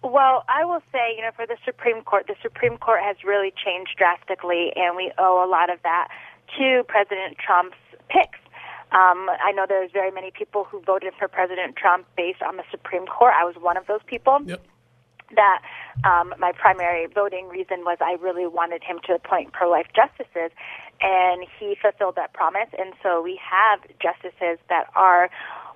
[0.07, 3.51] Well, I will say, you know, for the Supreme Court, the Supreme Court has really
[3.51, 6.07] changed drastically, and we owe a lot of that
[6.57, 7.75] to President Trump's
[8.07, 8.39] picks.
[8.93, 12.63] Um, I know there's very many people who voted for President Trump based on the
[12.71, 13.33] Supreme Court.
[13.37, 14.39] I was one of those people.
[14.45, 14.63] Yep.
[15.35, 15.61] That
[16.05, 20.51] um, my primary voting reason was I really wanted him to appoint pro-life justices,
[21.01, 22.69] and he fulfilled that promise.
[22.79, 25.29] And so we have justices that are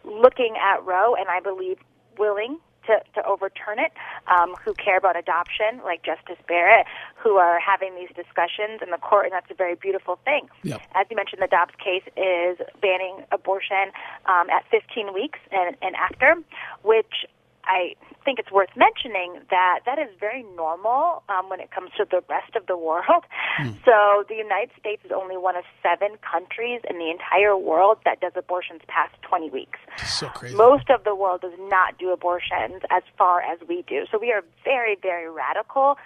[0.05, 1.79] looking at Roe, and I believe
[2.17, 3.91] willing to, to overturn it,
[4.27, 8.97] um, who care about adoption, like Justice Barrett, who are having these discussions in the
[8.97, 10.47] court, and that's a very beautiful thing.
[10.63, 10.81] Yep.
[10.95, 13.91] As you mentioned, the Dobbs case is banning abortion
[14.25, 16.37] um, at 15 weeks and, and after,
[16.83, 17.25] which
[17.65, 22.05] I think it's worth mentioning that that is very normal um, when it comes to
[22.09, 23.25] the rest of the world.
[23.57, 23.71] Hmm.
[23.91, 28.21] So the United States is only one of seven countries in the entire world that
[28.21, 29.79] does abortions past 20 weeks.
[29.97, 30.55] So crazy.
[30.55, 34.05] Most of the world does not do abortions as far as we do.
[34.11, 35.97] So we are very, very radical.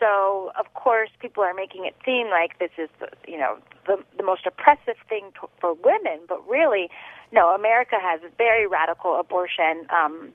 [0.00, 2.88] So of course, people are making it seem like this is,
[3.28, 6.20] you know, the, the most oppressive thing to, for women.
[6.28, 6.90] But really,
[7.32, 7.54] no.
[7.54, 10.32] America has very radical abortion um,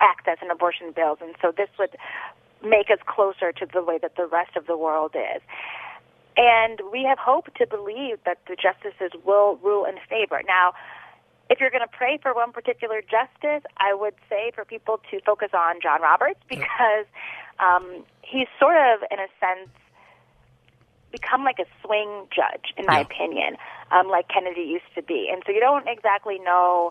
[0.00, 1.96] access and abortion bills, and so this would
[2.64, 5.42] make us closer to the way that the rest of the world is.
[6.36, 10.42] And we have hope to believe that the justices will rule in favor.
[10.46, 10.74] Now,
[11.48, 15.20] if you're going to pray for one particular justice, I would say for people to
[15.20, 17.06] focus on John Roberts because
[17.58, 19.70] um, he's sort of, in a sense,
[21.12, 23.00] become like a swing judge, in my Yeah.
[23.02, 23.56] opinion,
[23.90, 25.30] um, like Kennedy used to be.
[25.32, 26.90] And so you don't exactly know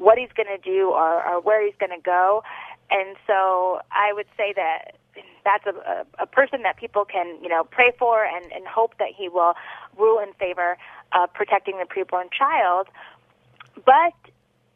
[0.00, 2.42] what he's going to do or, or where he's going to go.
[2.90, 4.96] And so I would say that
[5.44, 8.94] that's a, a, a person that people can, you know, pray for and, and hope
[8.98, 9.54] that he will
[9.98, 10.76] rule in favor
[11.12, 12.88] of protecting the preborn child.
[13.84, 14.14] But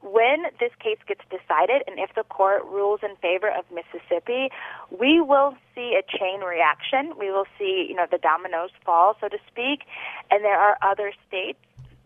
[0.02, 4.50] when this case gets decided and if the court rules in favor of Mississippi,
[4.90, 7.14] we will see a chain reaction.
[7.18, 9.88] We will see, you know, the dominoes fall, so to speak,
[10.30, 11.58] and there are other states,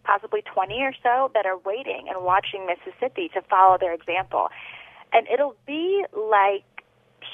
[0.09, 4.49] possibly 20 or so, that are waiting and watching Mississippi to follow their example.
[5.13, 6.65] And it'll be like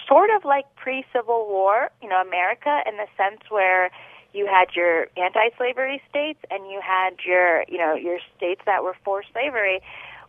[0.09, 3.91] sort of like pre-Civil War, you know, America in the sense where
[4.33, 8.97] you had your anti-slavery states and you had your, you know, your states that were
[9.05, 9.81] for slavery.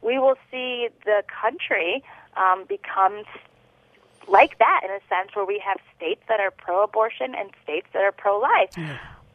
[0.04, 2.04] We will see the country
[2.38, 3.24] um, become
[4.28, 8.04] like that in a sense where we have states that are pro-abortion and states that
[8.04, 8.70] are pro-life.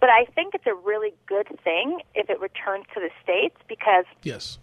[0.00, 4.06] But I think it's a really good thing if it returns to the states because
[4.22, 4.58] Yes.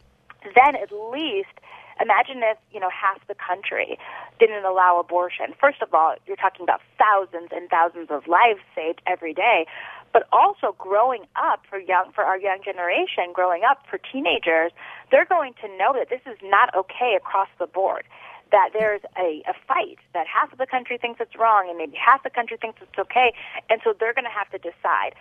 [0.55, 1.53] then at least
[2.01, 3.97] imagine if you know half the country
[4.39, 5.53] didn't allow abortion.
[5.59, 9.65] First of all you're talking about thousands and thousands of lives saved every day.
[10.13, 14.71] But also growing up for young for our young generation growing up for teenagers
[15.11, 18.05] they're going to know that this is not okay across the board
[18.51, 21.97] that there's a, a fight that half of the country thinks it's wrong and maybe
[21.97, 23.33] half the country thinks it's okay
[23.69, 25.13] and so they're going to have to decide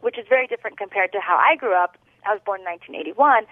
[0.00, 3.44] which is very different compared to how I grew up I was born in 1981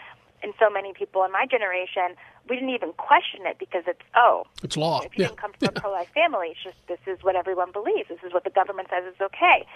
[0.43, 2.17] and so many people in my generation,
[2.49, 5.01] we didn't even question it because it's oh, It's law.
[5.03, 5.29] if you Yeah.
[5.29, 8.09] didn't come from a pro-life family, it's just this is what everyone believes.
[8.09, 9.67] This is what the government says is okay.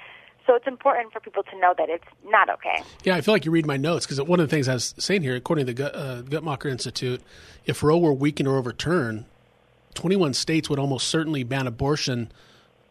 [0.46, 2.82] So it's important for people to know that it's not okay.
[3.02, 4.94] Yeah, I feel like you read my notes because one of the things I was
[4.98, 7.20] saying here, according to the uh, Guttmacher Institute,
[7.66, 9.26] if Roe were weakened or overturned,
[9.94, 12.30] 21 states would almost certainly ban abortion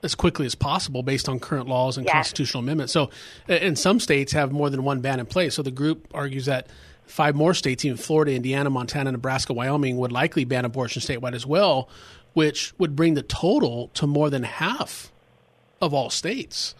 [0.01, 2.13] as quickly as possible based on current laws and Yes.
[2.13, 2.91] constitutional amendments.
[2.91, 3.09] So,
[3.47, 5.55] and some states have more than one ban in place.
[5.55, 6.67] So the group argues that
[7.05, 11.45] five more states, even Florida, Indiana, Montana, Nebraska, Wyoming, would likely ban abortion statewide as
[11.45, 11.87] well,
[12.33, 15.11] which would bring the total to more than half
[15.81, 16.75] of all states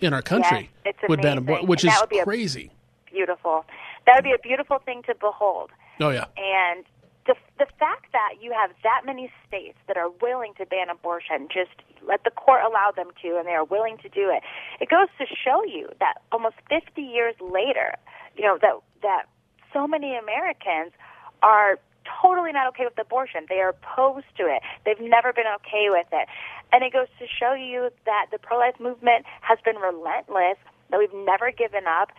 [0.00, 2.70] in our country Yes, it's would ban abortion, which And is crazy.
[3.10, 3.64] Beautiful.
[4.06, 5.70] That would be a beautiful thing to behold.
[6.00, 6.84] Oh yeah, And
[7.30, 11.46] the the fact that you have that many states that are willing to ban abortion,
[11.46, 14.42] just let the court allow them to, and they are willing to do it.
[14.80, 17.94] It goes to show you that almost 50 years later,
[18.36, 19.22] you know that that
[19.72, 20.90] so many Americans
[21.42, 23.46] are totally not okay with abortion.
[23.48, 24.62] They are opposed to it.
[24.84, 26.26] They've never been okay with it.
[26.72, 30.58] And it goes to show you that the pro-life movement has been relentless,
[30.90, 32.10] that we've never given up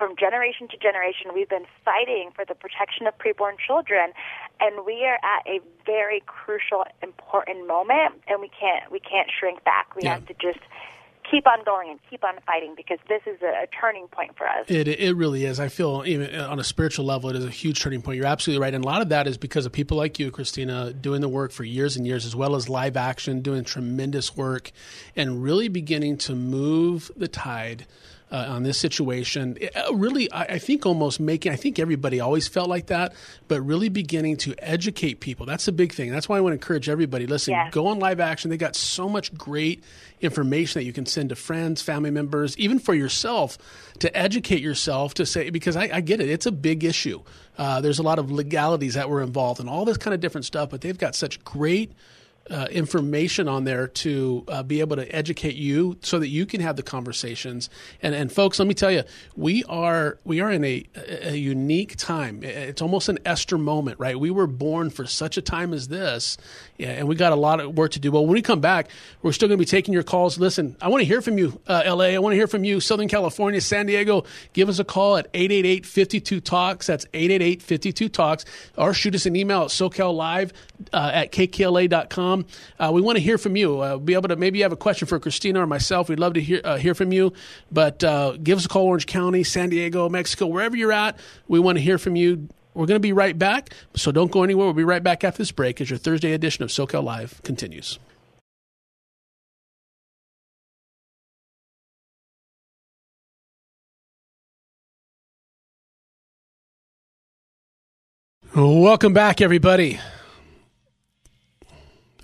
[0.00, 4.12] from generation to generation, we've been fighting for the protection of preborn children,
[4.58, 9.62] and we are at a very crucial, important moment, and we can't we can't shrink
[9.62, 9.94] back.
[9.94, 10.14] We Yeah.
[10.14, 10.58] have to just
[11.30, 14.48] keep on going and keep on fighting because this is a, a turning point for
[14.48, 14.64] us.
[14.68, 15.60] it it really is.
[15.60, 18.16] I feel even uh, on a spiritual level, it is a huge turning point.
[18.16, 20.94] You're absolutely right, and a lot of that is because of people like you, Christina,
[20.94, 24.72] doing the work for years and years, as well as live action, doing tremendous work,
[25.14, 27.86] and really beginning to move the tide.
[28.32, 31.50] Uh, on this situation, It- uh, really, I, I think almost making.
[31.50, 33.12] I think everybody always felt like that,
[33.48, 35.46] but really beginning to educate people.
[35.46, 36.12] That's a big thing.
[36.12, 37.26] That's why I want to encourage everybody.
[37.26, 37.72] Listen, Yes.
[37.72, 38.48] go on live action.
[38.48, 39.82] They got so much great
[40.20, 43.58] information that you can send to friends, family members, even for yourself
[43.98, 47.22] to educate yourself to say, because I, I get it, it's a big issue.
[47.58, 50.44] Uh, there's a lot of legalities that were involved and all this kind of different
[50.44, 51.90] stuff, but they've got such great
[52.50, 56.60] uh, information on there to uh, be able to educate you so that you can
[56.60, 57.70] have the conversations.
[58.02, 59.04] And, and folks, let me tell you,
[59.36, 60.84] we are we are in a,
[61.22, 62.42] a unique time.
[62.42, 64.18] It's almost an Esther moment, right?
[64.18, 66.36] We were born for such a time as this,
[66.80, 68.10] yeah, and we got a lot of work to do.
[68.10, 68.88] Well, when we come back,
[69.20, 70.38] we're still going to be taking your calls.
[70.38, 72.04] Listen, I want to hear from you, uh, LA.
[72.04, 74.24] I want to hear from you, Southern California, San Diego.
[74.54, 76.86] Give us a call at 888 52 Talks.
[76.86, 78.46] That's 888 52 Talks.
[78.78, 80.52] Or shoot us an email at SoCalLive
[80.94, 82.46] uh, at KKLA.com.
[82.78, 83.80] Uh, we want to hear from you.
[83.80, 86.08] Uh, be able to maybe you have a question for Christina or myself.
[86.08, 87.34] We'd love to hear uh, hear from you.
[87.70, 91.18] But uh, give us a call, Orange County, San Diego, Mexico, wherever you're at.
[91.46, 92.48] We want to hear from you.
[92.74, 94.66] We're going to be right back, so don't go anywhere.
[94.66, 97.98] We'll be right back after this break as your Thursday edition of SoCal Live continues.
[108.54, 110.00] Welcome back, everybody.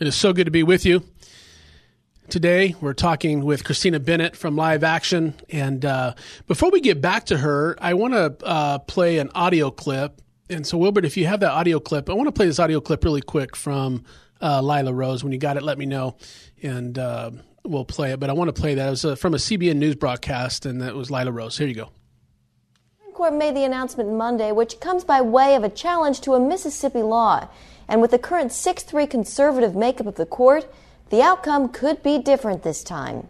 [0.00, 1.04] It is so good to be with you.
[2.28, 5.34] Today, we're talking with Christina Bennett from Live Action.
[5.50, 6.14] And uh,
[6.48, 10.20] before we get back to her, I want to uh, play an audio clip.
[10.48, 12.80] And so, Wilbert, if you have that audio clip, I want to play this audio
[12.80, 14.04] clip really quick from
[14.40, 15.24] uh, Lila Rose.
[15.24, 16.16] When you got it, let me know,
[16.62, 17.32] and uh,
[17.64, 18.20] we'll play it.
[18.20, 18.86] But I want to play that.
[18.86, 21.58] It was uh, from a CBN News broadcast, and that was Lila Rose.
[21.58, 21.90] Here you go.
[23.06, 26.40] The court made the announcement Monday, which comes by way of a challenge to a
[26.40, 27.48] Mississippi law.
[27.88, 30.72] And with the current 6 3 conservative makeup of the court,
[31.10, 33.28] the outcome could be different this time.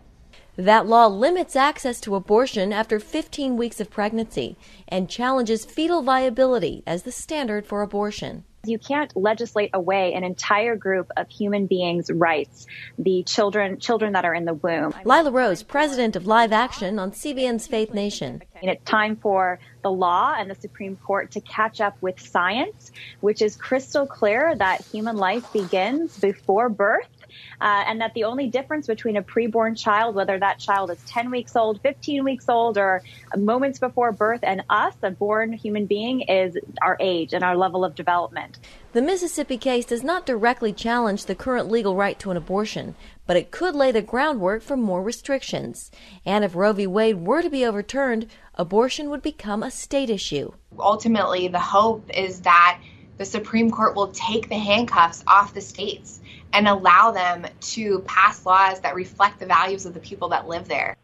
[0.57, 4.57] That law limits access to abortion after 15 weeks of pregnancy
[4.89, 8.45] and challenges fetal viability as the standard for abortion.
[8.65, 12.67] You can't legislate away an entire group of human beings' rights,
[12.99, 14.95] the children children that are in the womb.
[15.05, 18.43] Lila Rose, president of Live Action on CBN's Faith Nation.
[18.61, 22.91] And it's time for the law and the Supreme Court to catch up with science,
[23.21, 27.07] which is crystal clear that human life begins before birth
[27.61, 31.31] uh, and that the only difference between a preborn child, whether that child is 10
[31.31, 33.03] weeks old, 15 weeks old, or
[33.37, 37.85] moments before birth, and us, a born human being, is our age and our level
[37.85, 38.59] of development.
[38.93, 42.95] The Mississippi case does not directly challenge the current legal right to an abortion,
[43.27, 45.91] but it could lay the groundwork for more restrictions.
[46.25, 46.87] And if Roe v.
[46.87, 50.53] Wade were to be overturned, abortion would become a state issue.
[50.79, 52.81] Ultimately, the hope is that
[53.19, 56.21] the Supreme Court will take the handcuffs off the states
[56.53, 60.69] and allow them to pass laws that reflect the values of the people that live
[60.69, 60.97] there.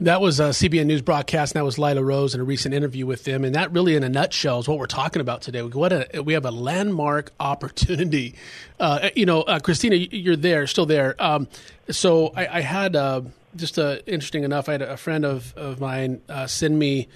[0.00, 3.04] That was a CBN News broadcast, and that was Lila Rose in a recent interview
[3.04, 3.44] with them.
[3.44, 5.62] And that really, in a nutshell, is what we're talking about today.
[5.62, 8.34] What a, we have a landmark opportunity.
[8.78, 11.14] Uh, you know, uh, Christina, you're there, still there.
[11.18, 11.48] Um,
[11.90, 13.20] so I, I had uh,
[13.56, 14.70] just interesting enough.
[14.70, 17.08] I had a friend of of mine uh, send me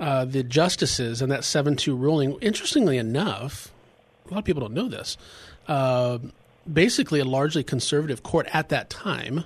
[0.00, 2.36] uh, the justices and that seven two ruling.
[2.40, 3.70] Interestingly enough,
[4.26, 5.16] a lot of people don't know this.
[5.66, 6.18] Uh,
[6.70, 9.44] basically, a largely conservative court at that time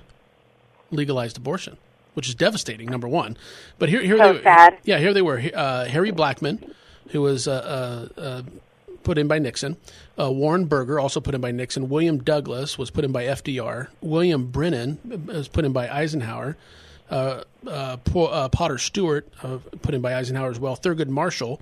[0.91, 1.77] legalized abortion
[2.19, 2.89] which is devastating.
[2.89, 3.37] Number one,
[3.77, 4.77] but here, here so they, sad.
[4.83, 5.41] yeah, here they were.
[5.53, 6.73] Uh, Harry Blackmun,
[7.11, 8.41] who was uh, uh, uh
[9.03, 9.77] put in by Nixon.
[10.19, 11.87] Uh, Warren Burger, also put in by Nixon.
[11.87, 13.87] William Douglas was put in by FDR.
[14.01, 16.57] William Brennan was put in by Eisenhower.
[17.09, 19.31] Uh, Potter Stewart,
[19.81, 20.75] put in by Eisenhower as well.
[20.75, 21.61] Thurgood Marshall,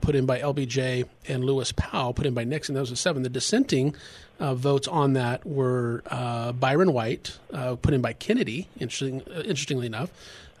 [0.00, 2.74] put in by LBJ, and Lewis Powell, put in by Nixon.
[2.74, 3.22] Those are seven.
[3.22, 3.94] The dissenting
[4.40, 9.40] uh, votes on that were uh, Byron White, uh, put in by Kennedy, interesting, uh,
[9.40, 10.10] interestingly enough,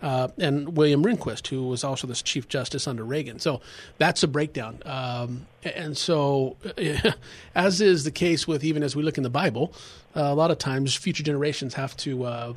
[0.02, 3.38] uh, and William Rehnquist, who was also the Chief Justice under Reagan.
[3.38, 3.60] So
[3.98, 4.80] that's a breakdown.
[4.84, 6.56] Um, and so,
[7.54, 9.72] as is the case with even as we look in the Bible,
[10.14, 12.54] uh, a lot of times future generations have to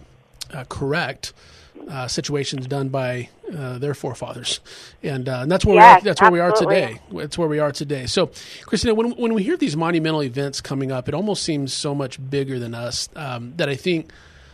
[0.69, 1.33] correct
[1.89, 4.59] uh, situations done by uh, their forefathers,
[5.03, 6.75] and, uh, and that's where yes, we are, that's where absolutely.
[6.75, 7.01] we are today.
[7.11, 8.05] That's where we are today.
[8.05, 8.31] So,
[8.65, 12.17] Christina, when when we hear these monumental events coming up, it almost seems so much
[12.29, 14.11] bigger than us um, that I think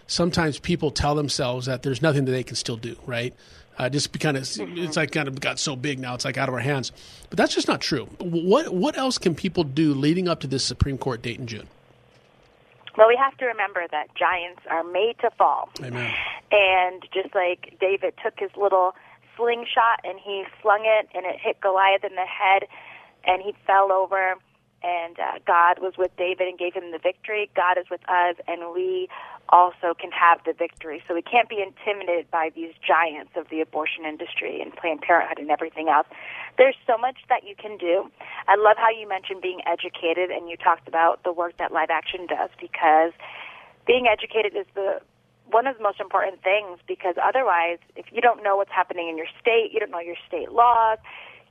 [0.07, 2.95] sometimes people tell themselves that there's nothing that they can still do.
[3.05, 3.33] Right?
[3.77, 4.77] Uh, just kind of Mm-hmm.
[4.77, 6.91] it's like kind of got so big now it's like out of our hands,
[7.29, 8.05] but that's just not true.
[8.19, 11.67] What what else can people do leading up to this Supreme Court date in June?
[12.97, 15.69] Well, we have to remember that giants are made to fall.
[15.81, 16.13] Amen.
[16.51, 18.93] And just like David took his little
[19.35, 22.67] slingshot and he slung it and it hit Goliath in the head
[23.25, 24.35] and he fell over
[24.83, 27.49] and uh, God was with David and gave him the victory.
[27.55, 29.07] God is with us and we
[29.49, 31.01] also can have the victory.
[31.07, 35.39] So we can't be intimidated by these giants of the abortion industry and Planned Parenthood
[35.39, 36.07] and everything else.
[36.57, 38.09] There's so much that you can do.
[38.47, 41.89] I love how you mentioned being educated and you talked about the work that Live
[41.89, 43.11] Action does because
[43.87, 45.01] being educated is the
[45.51, 49.17] one of the most important things because otherwise if you don't know what's happening in
[49.17, 50.99] your state, you don't know your state laws,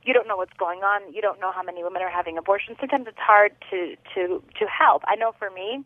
[0.05, 1.13] you don't know what's going on.
[1.13, 2.77] You don't know how many women are having abortions.
[2.79, 5.03] Sometimes it's hard to to to help.
[5.07, 5.83] I know for me,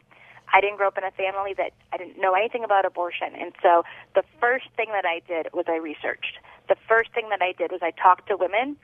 [0.54, 3.54] I didn't grow up in a family that I didn't know anything about abortion, and
[3.62, 3.84] so
[4.16, 6.40] the first thing that I did was I researched.
[6.68, 8.78] The first thing that I did was I talked to women.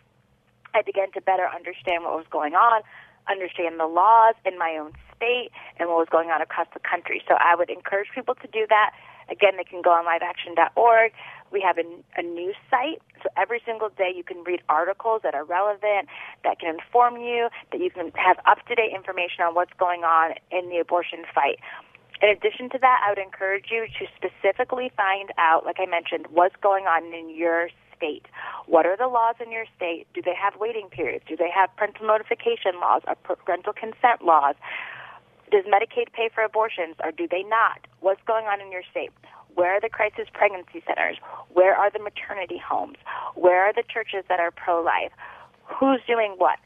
[0.73, 2.81] I began to better understand what was going on,
[3.29, 7.21] understand the laws in my own state, and what was going on across the country.
[7.27, 8.91] So I would encourage people to do that.
[9.29, 11.13] Again, they can go on liveaction.org.
[11.51, 11.85] We have a,
[12.17, 16.09] a news site, so every single day you can read articles that are relevant,
[16.43, 20.03] that can inform you, that you can have up to date information on what's going
[20.03, 21.59] on in the abortion fight.
[22.21, 26.27] In addition to that, I would encourage you to specifically find out, like I mentioned,
[26.31, 28.25] what's going on in your state.
[28.65, 30.07] What are the laws in your state?
[30.13, 31.25] Do they have waiting periods?
[31.27, 34.55] Do they have parental notification laws or parental consent laws?
[35.51, 37.85] Does Medicaid pay for abortions or do they not?
[37.99, 39.11] What's going on in your state?
[39.55, 41.17] Where are the crisis pregnancy centers?
[41.53, 42.97] Where are the maternity homes?
[43.35, 45.11] Where are the churches that are pro life?
[45.65, 46.57] Who's doing what?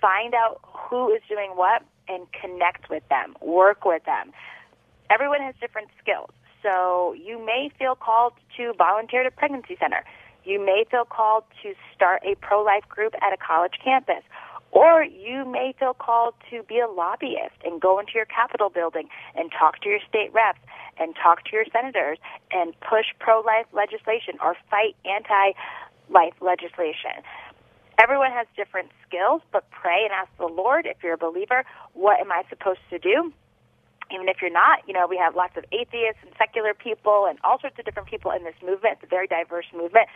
[0.00, 4.32] Find out who is doing what and connect with them, work with them.
[5.10, 6.30] Everyone has different skills.
[6.62, 10.04] So you may feel called to volunteer at a pregnancy center.
[10.44, 14.22] You may feel called to start a pro life group at a college campus.
[14.70, 19.08] Or you may feel called to be a lobbyist and go into your Capitol building
[19.36, 20.58] and talk to your state reps
[20.98, 22.18] and talk to your senators
[22.50, 25.52] and push pro life legislation or fight anti
[26.10, 27.22] life legislation.
[28.02, 32.18] Everyone has different skills, but pray and ask the Lord if you're a believer, what
[32.18, 33.32] am I supposed to do?
[34.14, 37.38] Even if you're not, you know, we have lots of atheists and secular people and
[37.42, 38.98] all sorts of different people in this movement.
[39.00, 40.06] It's a very diverse movement.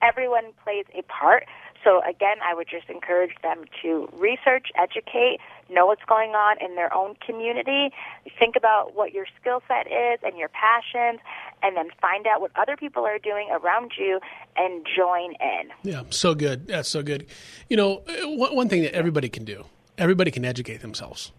[0.00, 1.44] Everyone plays a part.
[1.82, 5.38] So again, I would just encourage them to research, educate,
[5.70, 7.90] know what's going on in their own community,
[8.38, 11.20] think about what your skill set is and your passions,
[11.62, 14.20] and then find out what other people are doing around you
[14.56, 15.70] and join in.
[15.82, 16.66] Yeah, so good.
[16.68, 17.26] That's so good.
[17.68, 19.64] You know, one thing that everybody can do,
[19.96, 21.32] everybody can educate themselves.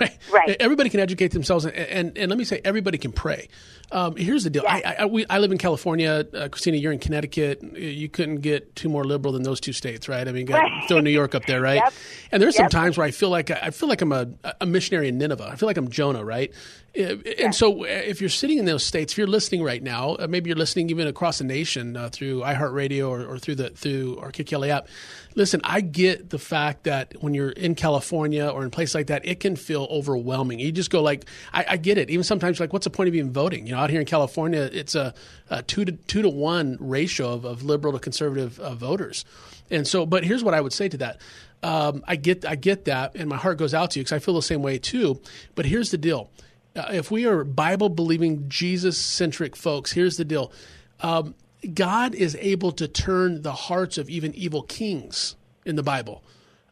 [0.00, 0.16] Right.
[0.30, 0.56] Right.
[0.60, 3.48] Everybody can educate themselves, and, and, and let me say, everybody can pray.
[3.90, 4.64] Um, here's the deal.
[4.64, 4.82] Yes.
[4.84, 6.26] I, I, we, I live in California.
[6.34, 7.62] Uh, Christina, you're in Connecticut.
[7.76, 10.28] You couldn't get two more liberal than those two states, right?
[10.28, 11.76] I mean, got, throw New York up there, right?
[11.76, 11.92] Yep.
[12.32, 14.28] And there's some times where I feel like I feel like I'm a,
[14.60, 15.48] a missionary in Nineveh.
[15.50, 16.52] I feel like I'm Jonah, right?
[16.94, 20.26] And so, uh, if you're sitting in those states, if you're listening right now, uh,
[20.28, 24.18] maybe you're listening even across the nation uh, through iHeartRadio or, or through the through
[24.18, 24.88] our KKLA app.
[25.34, 29.06] Listen, I get the fact that when you're in California or in a place like
[29.08, 30.58] that, it can feel overwhelming.
[30.58, 32.10] You just go like, I, I get it.
[32.10, 33.66] Even sometimes, like, what's the point of even voting?
[33.66, 35.14] You know, out here in California, it's a,
[35.50, 39.24] a two to two to one ratio of, of liberal to conservative uh, voters.
[39.70, 41.20] And so, but here's what I would say to that.
[41.62, 44.18] Um, I get, I get that, and my heart goes out to you because I
[44.20, 45.20] feel the same way too.
[45.54, 46.30] But here's the deal:
[46.76, 50.52] uh, if we are Bible believing, Jesus centric folks, here's the deal.
[51.00, 51.34] Um,
[51.74, 56.22] God is able to turn the hearts of even evil kings in the Bible.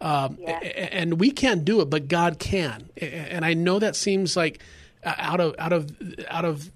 [0.00, 2.90] Um, a- and we can't do it, but God can.
[2.96, 4.60] And I know that seems like
[5.04, 5.90] uh, out of out of
[6.28, 6.70] out of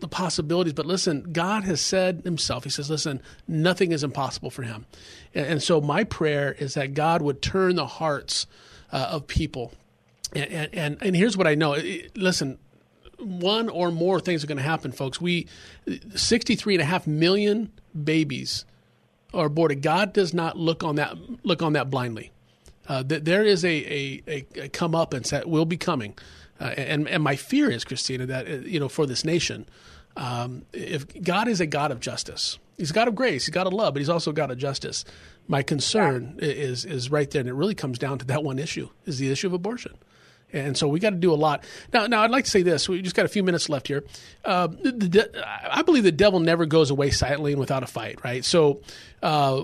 [0.00, 0.72] the possibilities.
[0.72, 2.64] But listen, God has said Himself.
[2.64, 4.86] He says, "Listen, nothing is impossible for Him."
[5.34, 8.46] And, and so my prayer is that God would turn the hearts
[8.92, 9.72] uh, of people.
[10.34, 11.76] And, and and here's what I know.
[12.14, 12.58] Listen,
[13.18, 15.20] one or more things are going to happen, folks.
[15.20, 15.46] We,
[16.14, 17.72] 63 and a half million
[18.04, 18.64] babies
[19.32, 19.82] are aborted.
[19.82, 22.32] God does not look on that look on that blindly.
[22.88, 26.14] Uh, th- there is a, a, a, a comeuppance that will be coming,
[26.60, 29.66] uh, and and my fear is, Christina, that uh, you know for this nation,
[30.16, 33.52] um, if God is a God of justice, He's a God of grace, He's a
[33.52, 35.04] God of love, but He's also a God of justice.
[35.48, 38.58] My concern i is is right there, and it really comes down to that one
[38.58, 39.96] issue: is the issue of abortion.
[40.52, 41.64] And so we got to do a lot.
[41.92, 42.88] Now, now I'd like to say this.
[42.88, 44.04] We just got a few minutes left here.
[44.44, 48.22] Uh, the, the, I believe the devil never goes away silently and without a fight,
[48.24, 48.44] right?
[48.44, 48.80] So,
[49.22, 49.62] uh,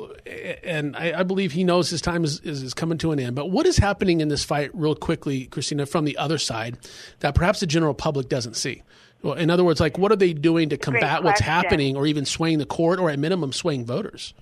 [0.64, 3.36] and I, I believe he knows his time is, is, is coming to an end.
[3.36, 6.78] But what is happening in this fight, real quickly, Christina, from the other side
[7.20, 8.82] that perhaps the general public doesn't see?
[9.22, 12.24] Well, in other words, like what are they doing to combat what's happening, or even
[12.24, 14.34] swaying the court, or at minimum swaying voters?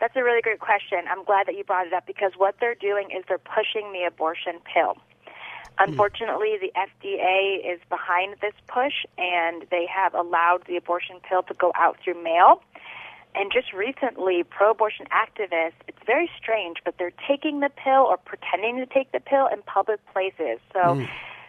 [0.00, 1.00] That's a really great question.
[1.08, 4.04] I'm glad that you brought it up because what they're doing is they're pushing the
[4.06, 4.96] abortion pill.
[5.78, 11.54] Unfortunately, the FDA is behind this push and they have allowed the abortion pill to
[11.54, 12.62] go out through mail.
[13.34, 18.16] And just recently, pro abortion activists, it's very strange, but they're taking the pill or
[18.16, 20.58] pretending to take the pill in public places.
[20.72, 21.04] So hmm.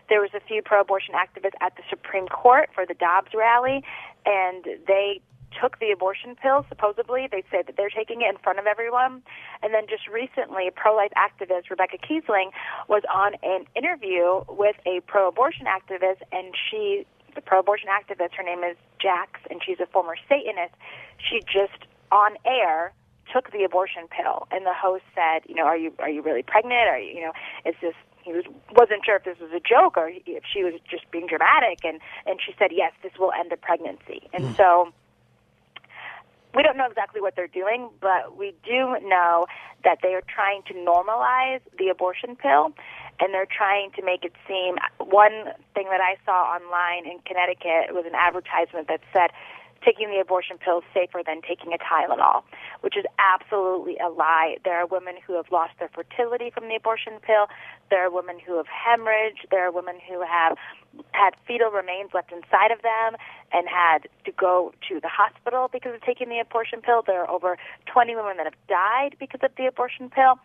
[0.10, 3.86] there was a few pro abortion activists at the Supreme Court for the Dobbs rally,
[4.26, 5.22] and they
[5.60, 7.28] took the abortion pill, supposedly.
[7.32, 9.24] They said that they're taking it in front of everyone.
[9.62, 12.52] And then just recently, pro life activist Rebecca Kiesling
[12.88, 18.34] was on an interview with a pro abortion activist, and she, the pro abortion activist,
[18.36, 20.74] her name is Jax, and she's a former Satanist.
[21.18, 22.94] She just on air
[23.34, 26.44] took the abortion pill, and the host said, you know, are you are you really
[26.44, 26.88] pregnant?
[26.88, 27.34] Are you, you know,
[27.66, 27.94] is this
[28.28, 28.44] he was
[28.76, 32.00] wasn't sure if this was a joke or if she was just being dramatic and
[32.26, 34.58] and she said yes this will end the pregnancy and mm.
[34.58, 34.92] so
[36.58, 39.46] we don't know exactly what they're doing but we do know
[39.84, 42.74] that they are trying to normalize the abortion pill
[43.20, 47.94] and they're trying to make it seem one thing that I saw online in Connecticut
[47.94, 49.30] was an advertisement that said
[49.84, 52.44] taking the abortion pill is safer than taking a Tylenol,
[52.82, 54.58] which is absolutely a lie.
[54.64, 57.48] There are women who have lost their fertility from the abortion pill.
[57.90, 59.50] There are women who have hemorrhaged.
[59.52, 60.58] There are women who have
[61.12, 63.20] had fetal remains left inside of them
[63.52, 67.04] and had to go to the hospital because of taking the abortion pill.
[67.06, 70.40] There are over 20 women that have died because of the abortion pill.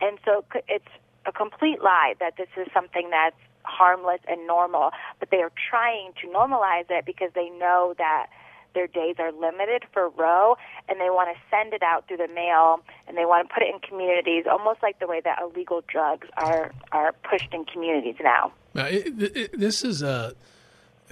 [0.00, 0.92] And so it's
[1.26, 6.12] a complete lie that this is something that's harmless and normal, but they are trying
[6.20, 8.26] to normalize it because they know that
[8.74, 10.56] their days are limited for Roe,
[10.88, 13.62] and they want to send it out through the mail, and they want to put
[13.62, 18.16] it in communities, almost like the way that illegal drugs are are pushed in communities
[18.22, 18.52] now.
[18.74, 20.34] Now, it, it, this is a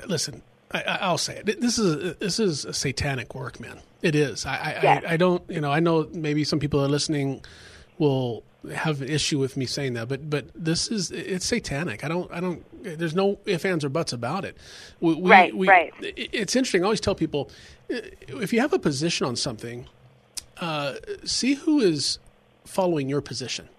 [0.06, 0.42] listen.
[0.74, 1.60] I, will say it.
[1.60, 3.80] This is a, this is a satanic work, man.
[4.00, 4.46] It is.
[4.46, 5.04] I, I, yes.
[5.06, 5.42] I, I don't.
[5.50, 5.70] You know.
[5.70, 7.44] I know maybe some people are listening
[7.98, 8.42] will
[8.74, 12.04] have an issue with me saying that, but but this is it's satanic.
[12.04, 12.64] I don't I don't.
[12.82, 14.56] There's no ifs ands or buts about it.
[15.00, 15.92] We, right, we, right.
[16.00, 16.82] It's interesting.
[16.82, 17.50] I always tell people
[17.88, 19.86] if you have a position on something,
[20.60, 22.18] uh, see who is
[22.64, 23.68] following your position.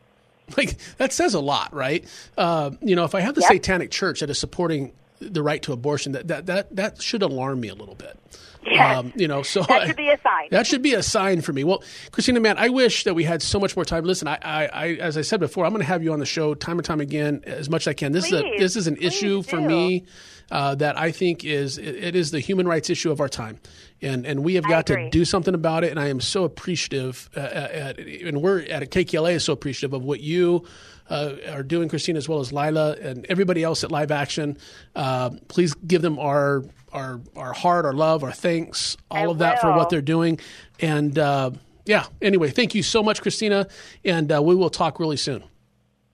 [0.57, 2.05] Like that says a lot, right?
[2.37, 3.53] Uh, you know, if I have the yep.
[3.53, 4.91] satanic church that is supporting
[5.29, 8.19] the right to abortion, that that that that should alarm me a little bit.
[8.65, 8.97] Yes.
[8.97, 10.47] Um, you know, so that should be a sign.
[10.51, 11.63] That should be a sign for me.
[11.63, 14.05] Well, Christina, man, I wish that we had so much more time.
[14.05, 16.25] Listen, I, I, I as I said before, I'm going to have you on the
[16.25, 18.11] show time and time again as much as I can.
[18.11, 19.43] This please, is a, this is an issue do.
[19.43, 20.05] for me
[20.51, 23.59] uh, that I think is it, it is the human rights issue of our time,
[24.01, 25.91] and and we have got to do something about it.
[25.91, 30.03] And I am so appreciative, uh, at, and we're at KKLA is so appreciative of
[30.03, 30.65] what you
[31.13, 34.57] uh, are doing, Christina, as well as Lila and everybody else at Live Action.
[34.95, 39.37] Uh, please give them our our our heart, our love, our thanks, all I of
[39.39, 39.73] that will.
[39.73, 40.39] for what they're doing.
[40.79, 41.51] And uh,
[41.85, 43.67] yeah, anyway, thank you so much, Christina,
[44.03, 45.43] and uh, we will talk really soon.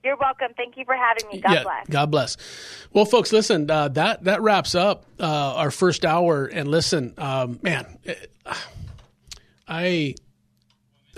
[0.04, 0.48] You're welcome.
[0.56, 1.40] Thank you for having me.
[1.40, 1.88] God yeah, bless.
[1.88, 2.36] God bless.
[2.92, 3.70] Well, folks, listen.
[3.70, 6.46] Uh, that that wraps up uh, our first hour.
[6.46, 8.32] And listen, um, man, it,
[9.68, 10.14] I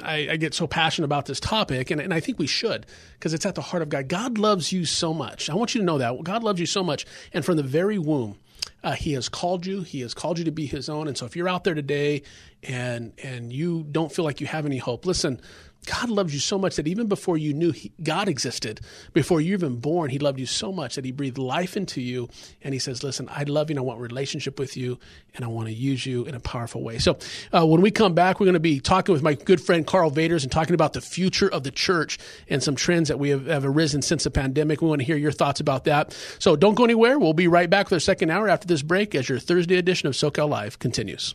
[0.02, 3.34] I, I, get so passionate about this topic, and, and I think we should because
[3.34, 4.08] it's at the heart of God.
[4.08, 5.48] God loves you so much.
[5.48, 6.22] I want you to know that.
[6.22, 7.06] God loves you so much.
[7.32, 8.38] And from the very womb,
[8.84, 9.82] uh, he has called you.
[9.82, 11.08] He has called you to be His own.
[11.08, 12.22] And so, if you're out there today
[12.62, 15.40] and and you don't feel like you have any hope, listen.
[15.86, 18.80] God loves you so much that even before you knew he, God existed,
[19.12, 22.28] before you even born, He loved you so much that He breathed life into you.
[22.62, 24.98] And He says, Listen, I love you and I want relationship with you
[25.34, 26.98] and I want to use you in a powerful way.
[26.98, 27.18] So
[27.52, 30.10] uh, when we come back, we're going to be talking with my good friend Karl
[30.10, 32.18] Vaters and talking about the future of the church
[32.48, 34.82] and some trends that we have, have arisen since the pandemic.
[34.82, 36.16] We want to hear your thoughts about that.
[36.38, 37.18] So don't go anywhere.
[37.18, 40.06] We'll be right back with our second hour after this break as your Thursday edition
[40.06, 41.34] of SoCal Live continues.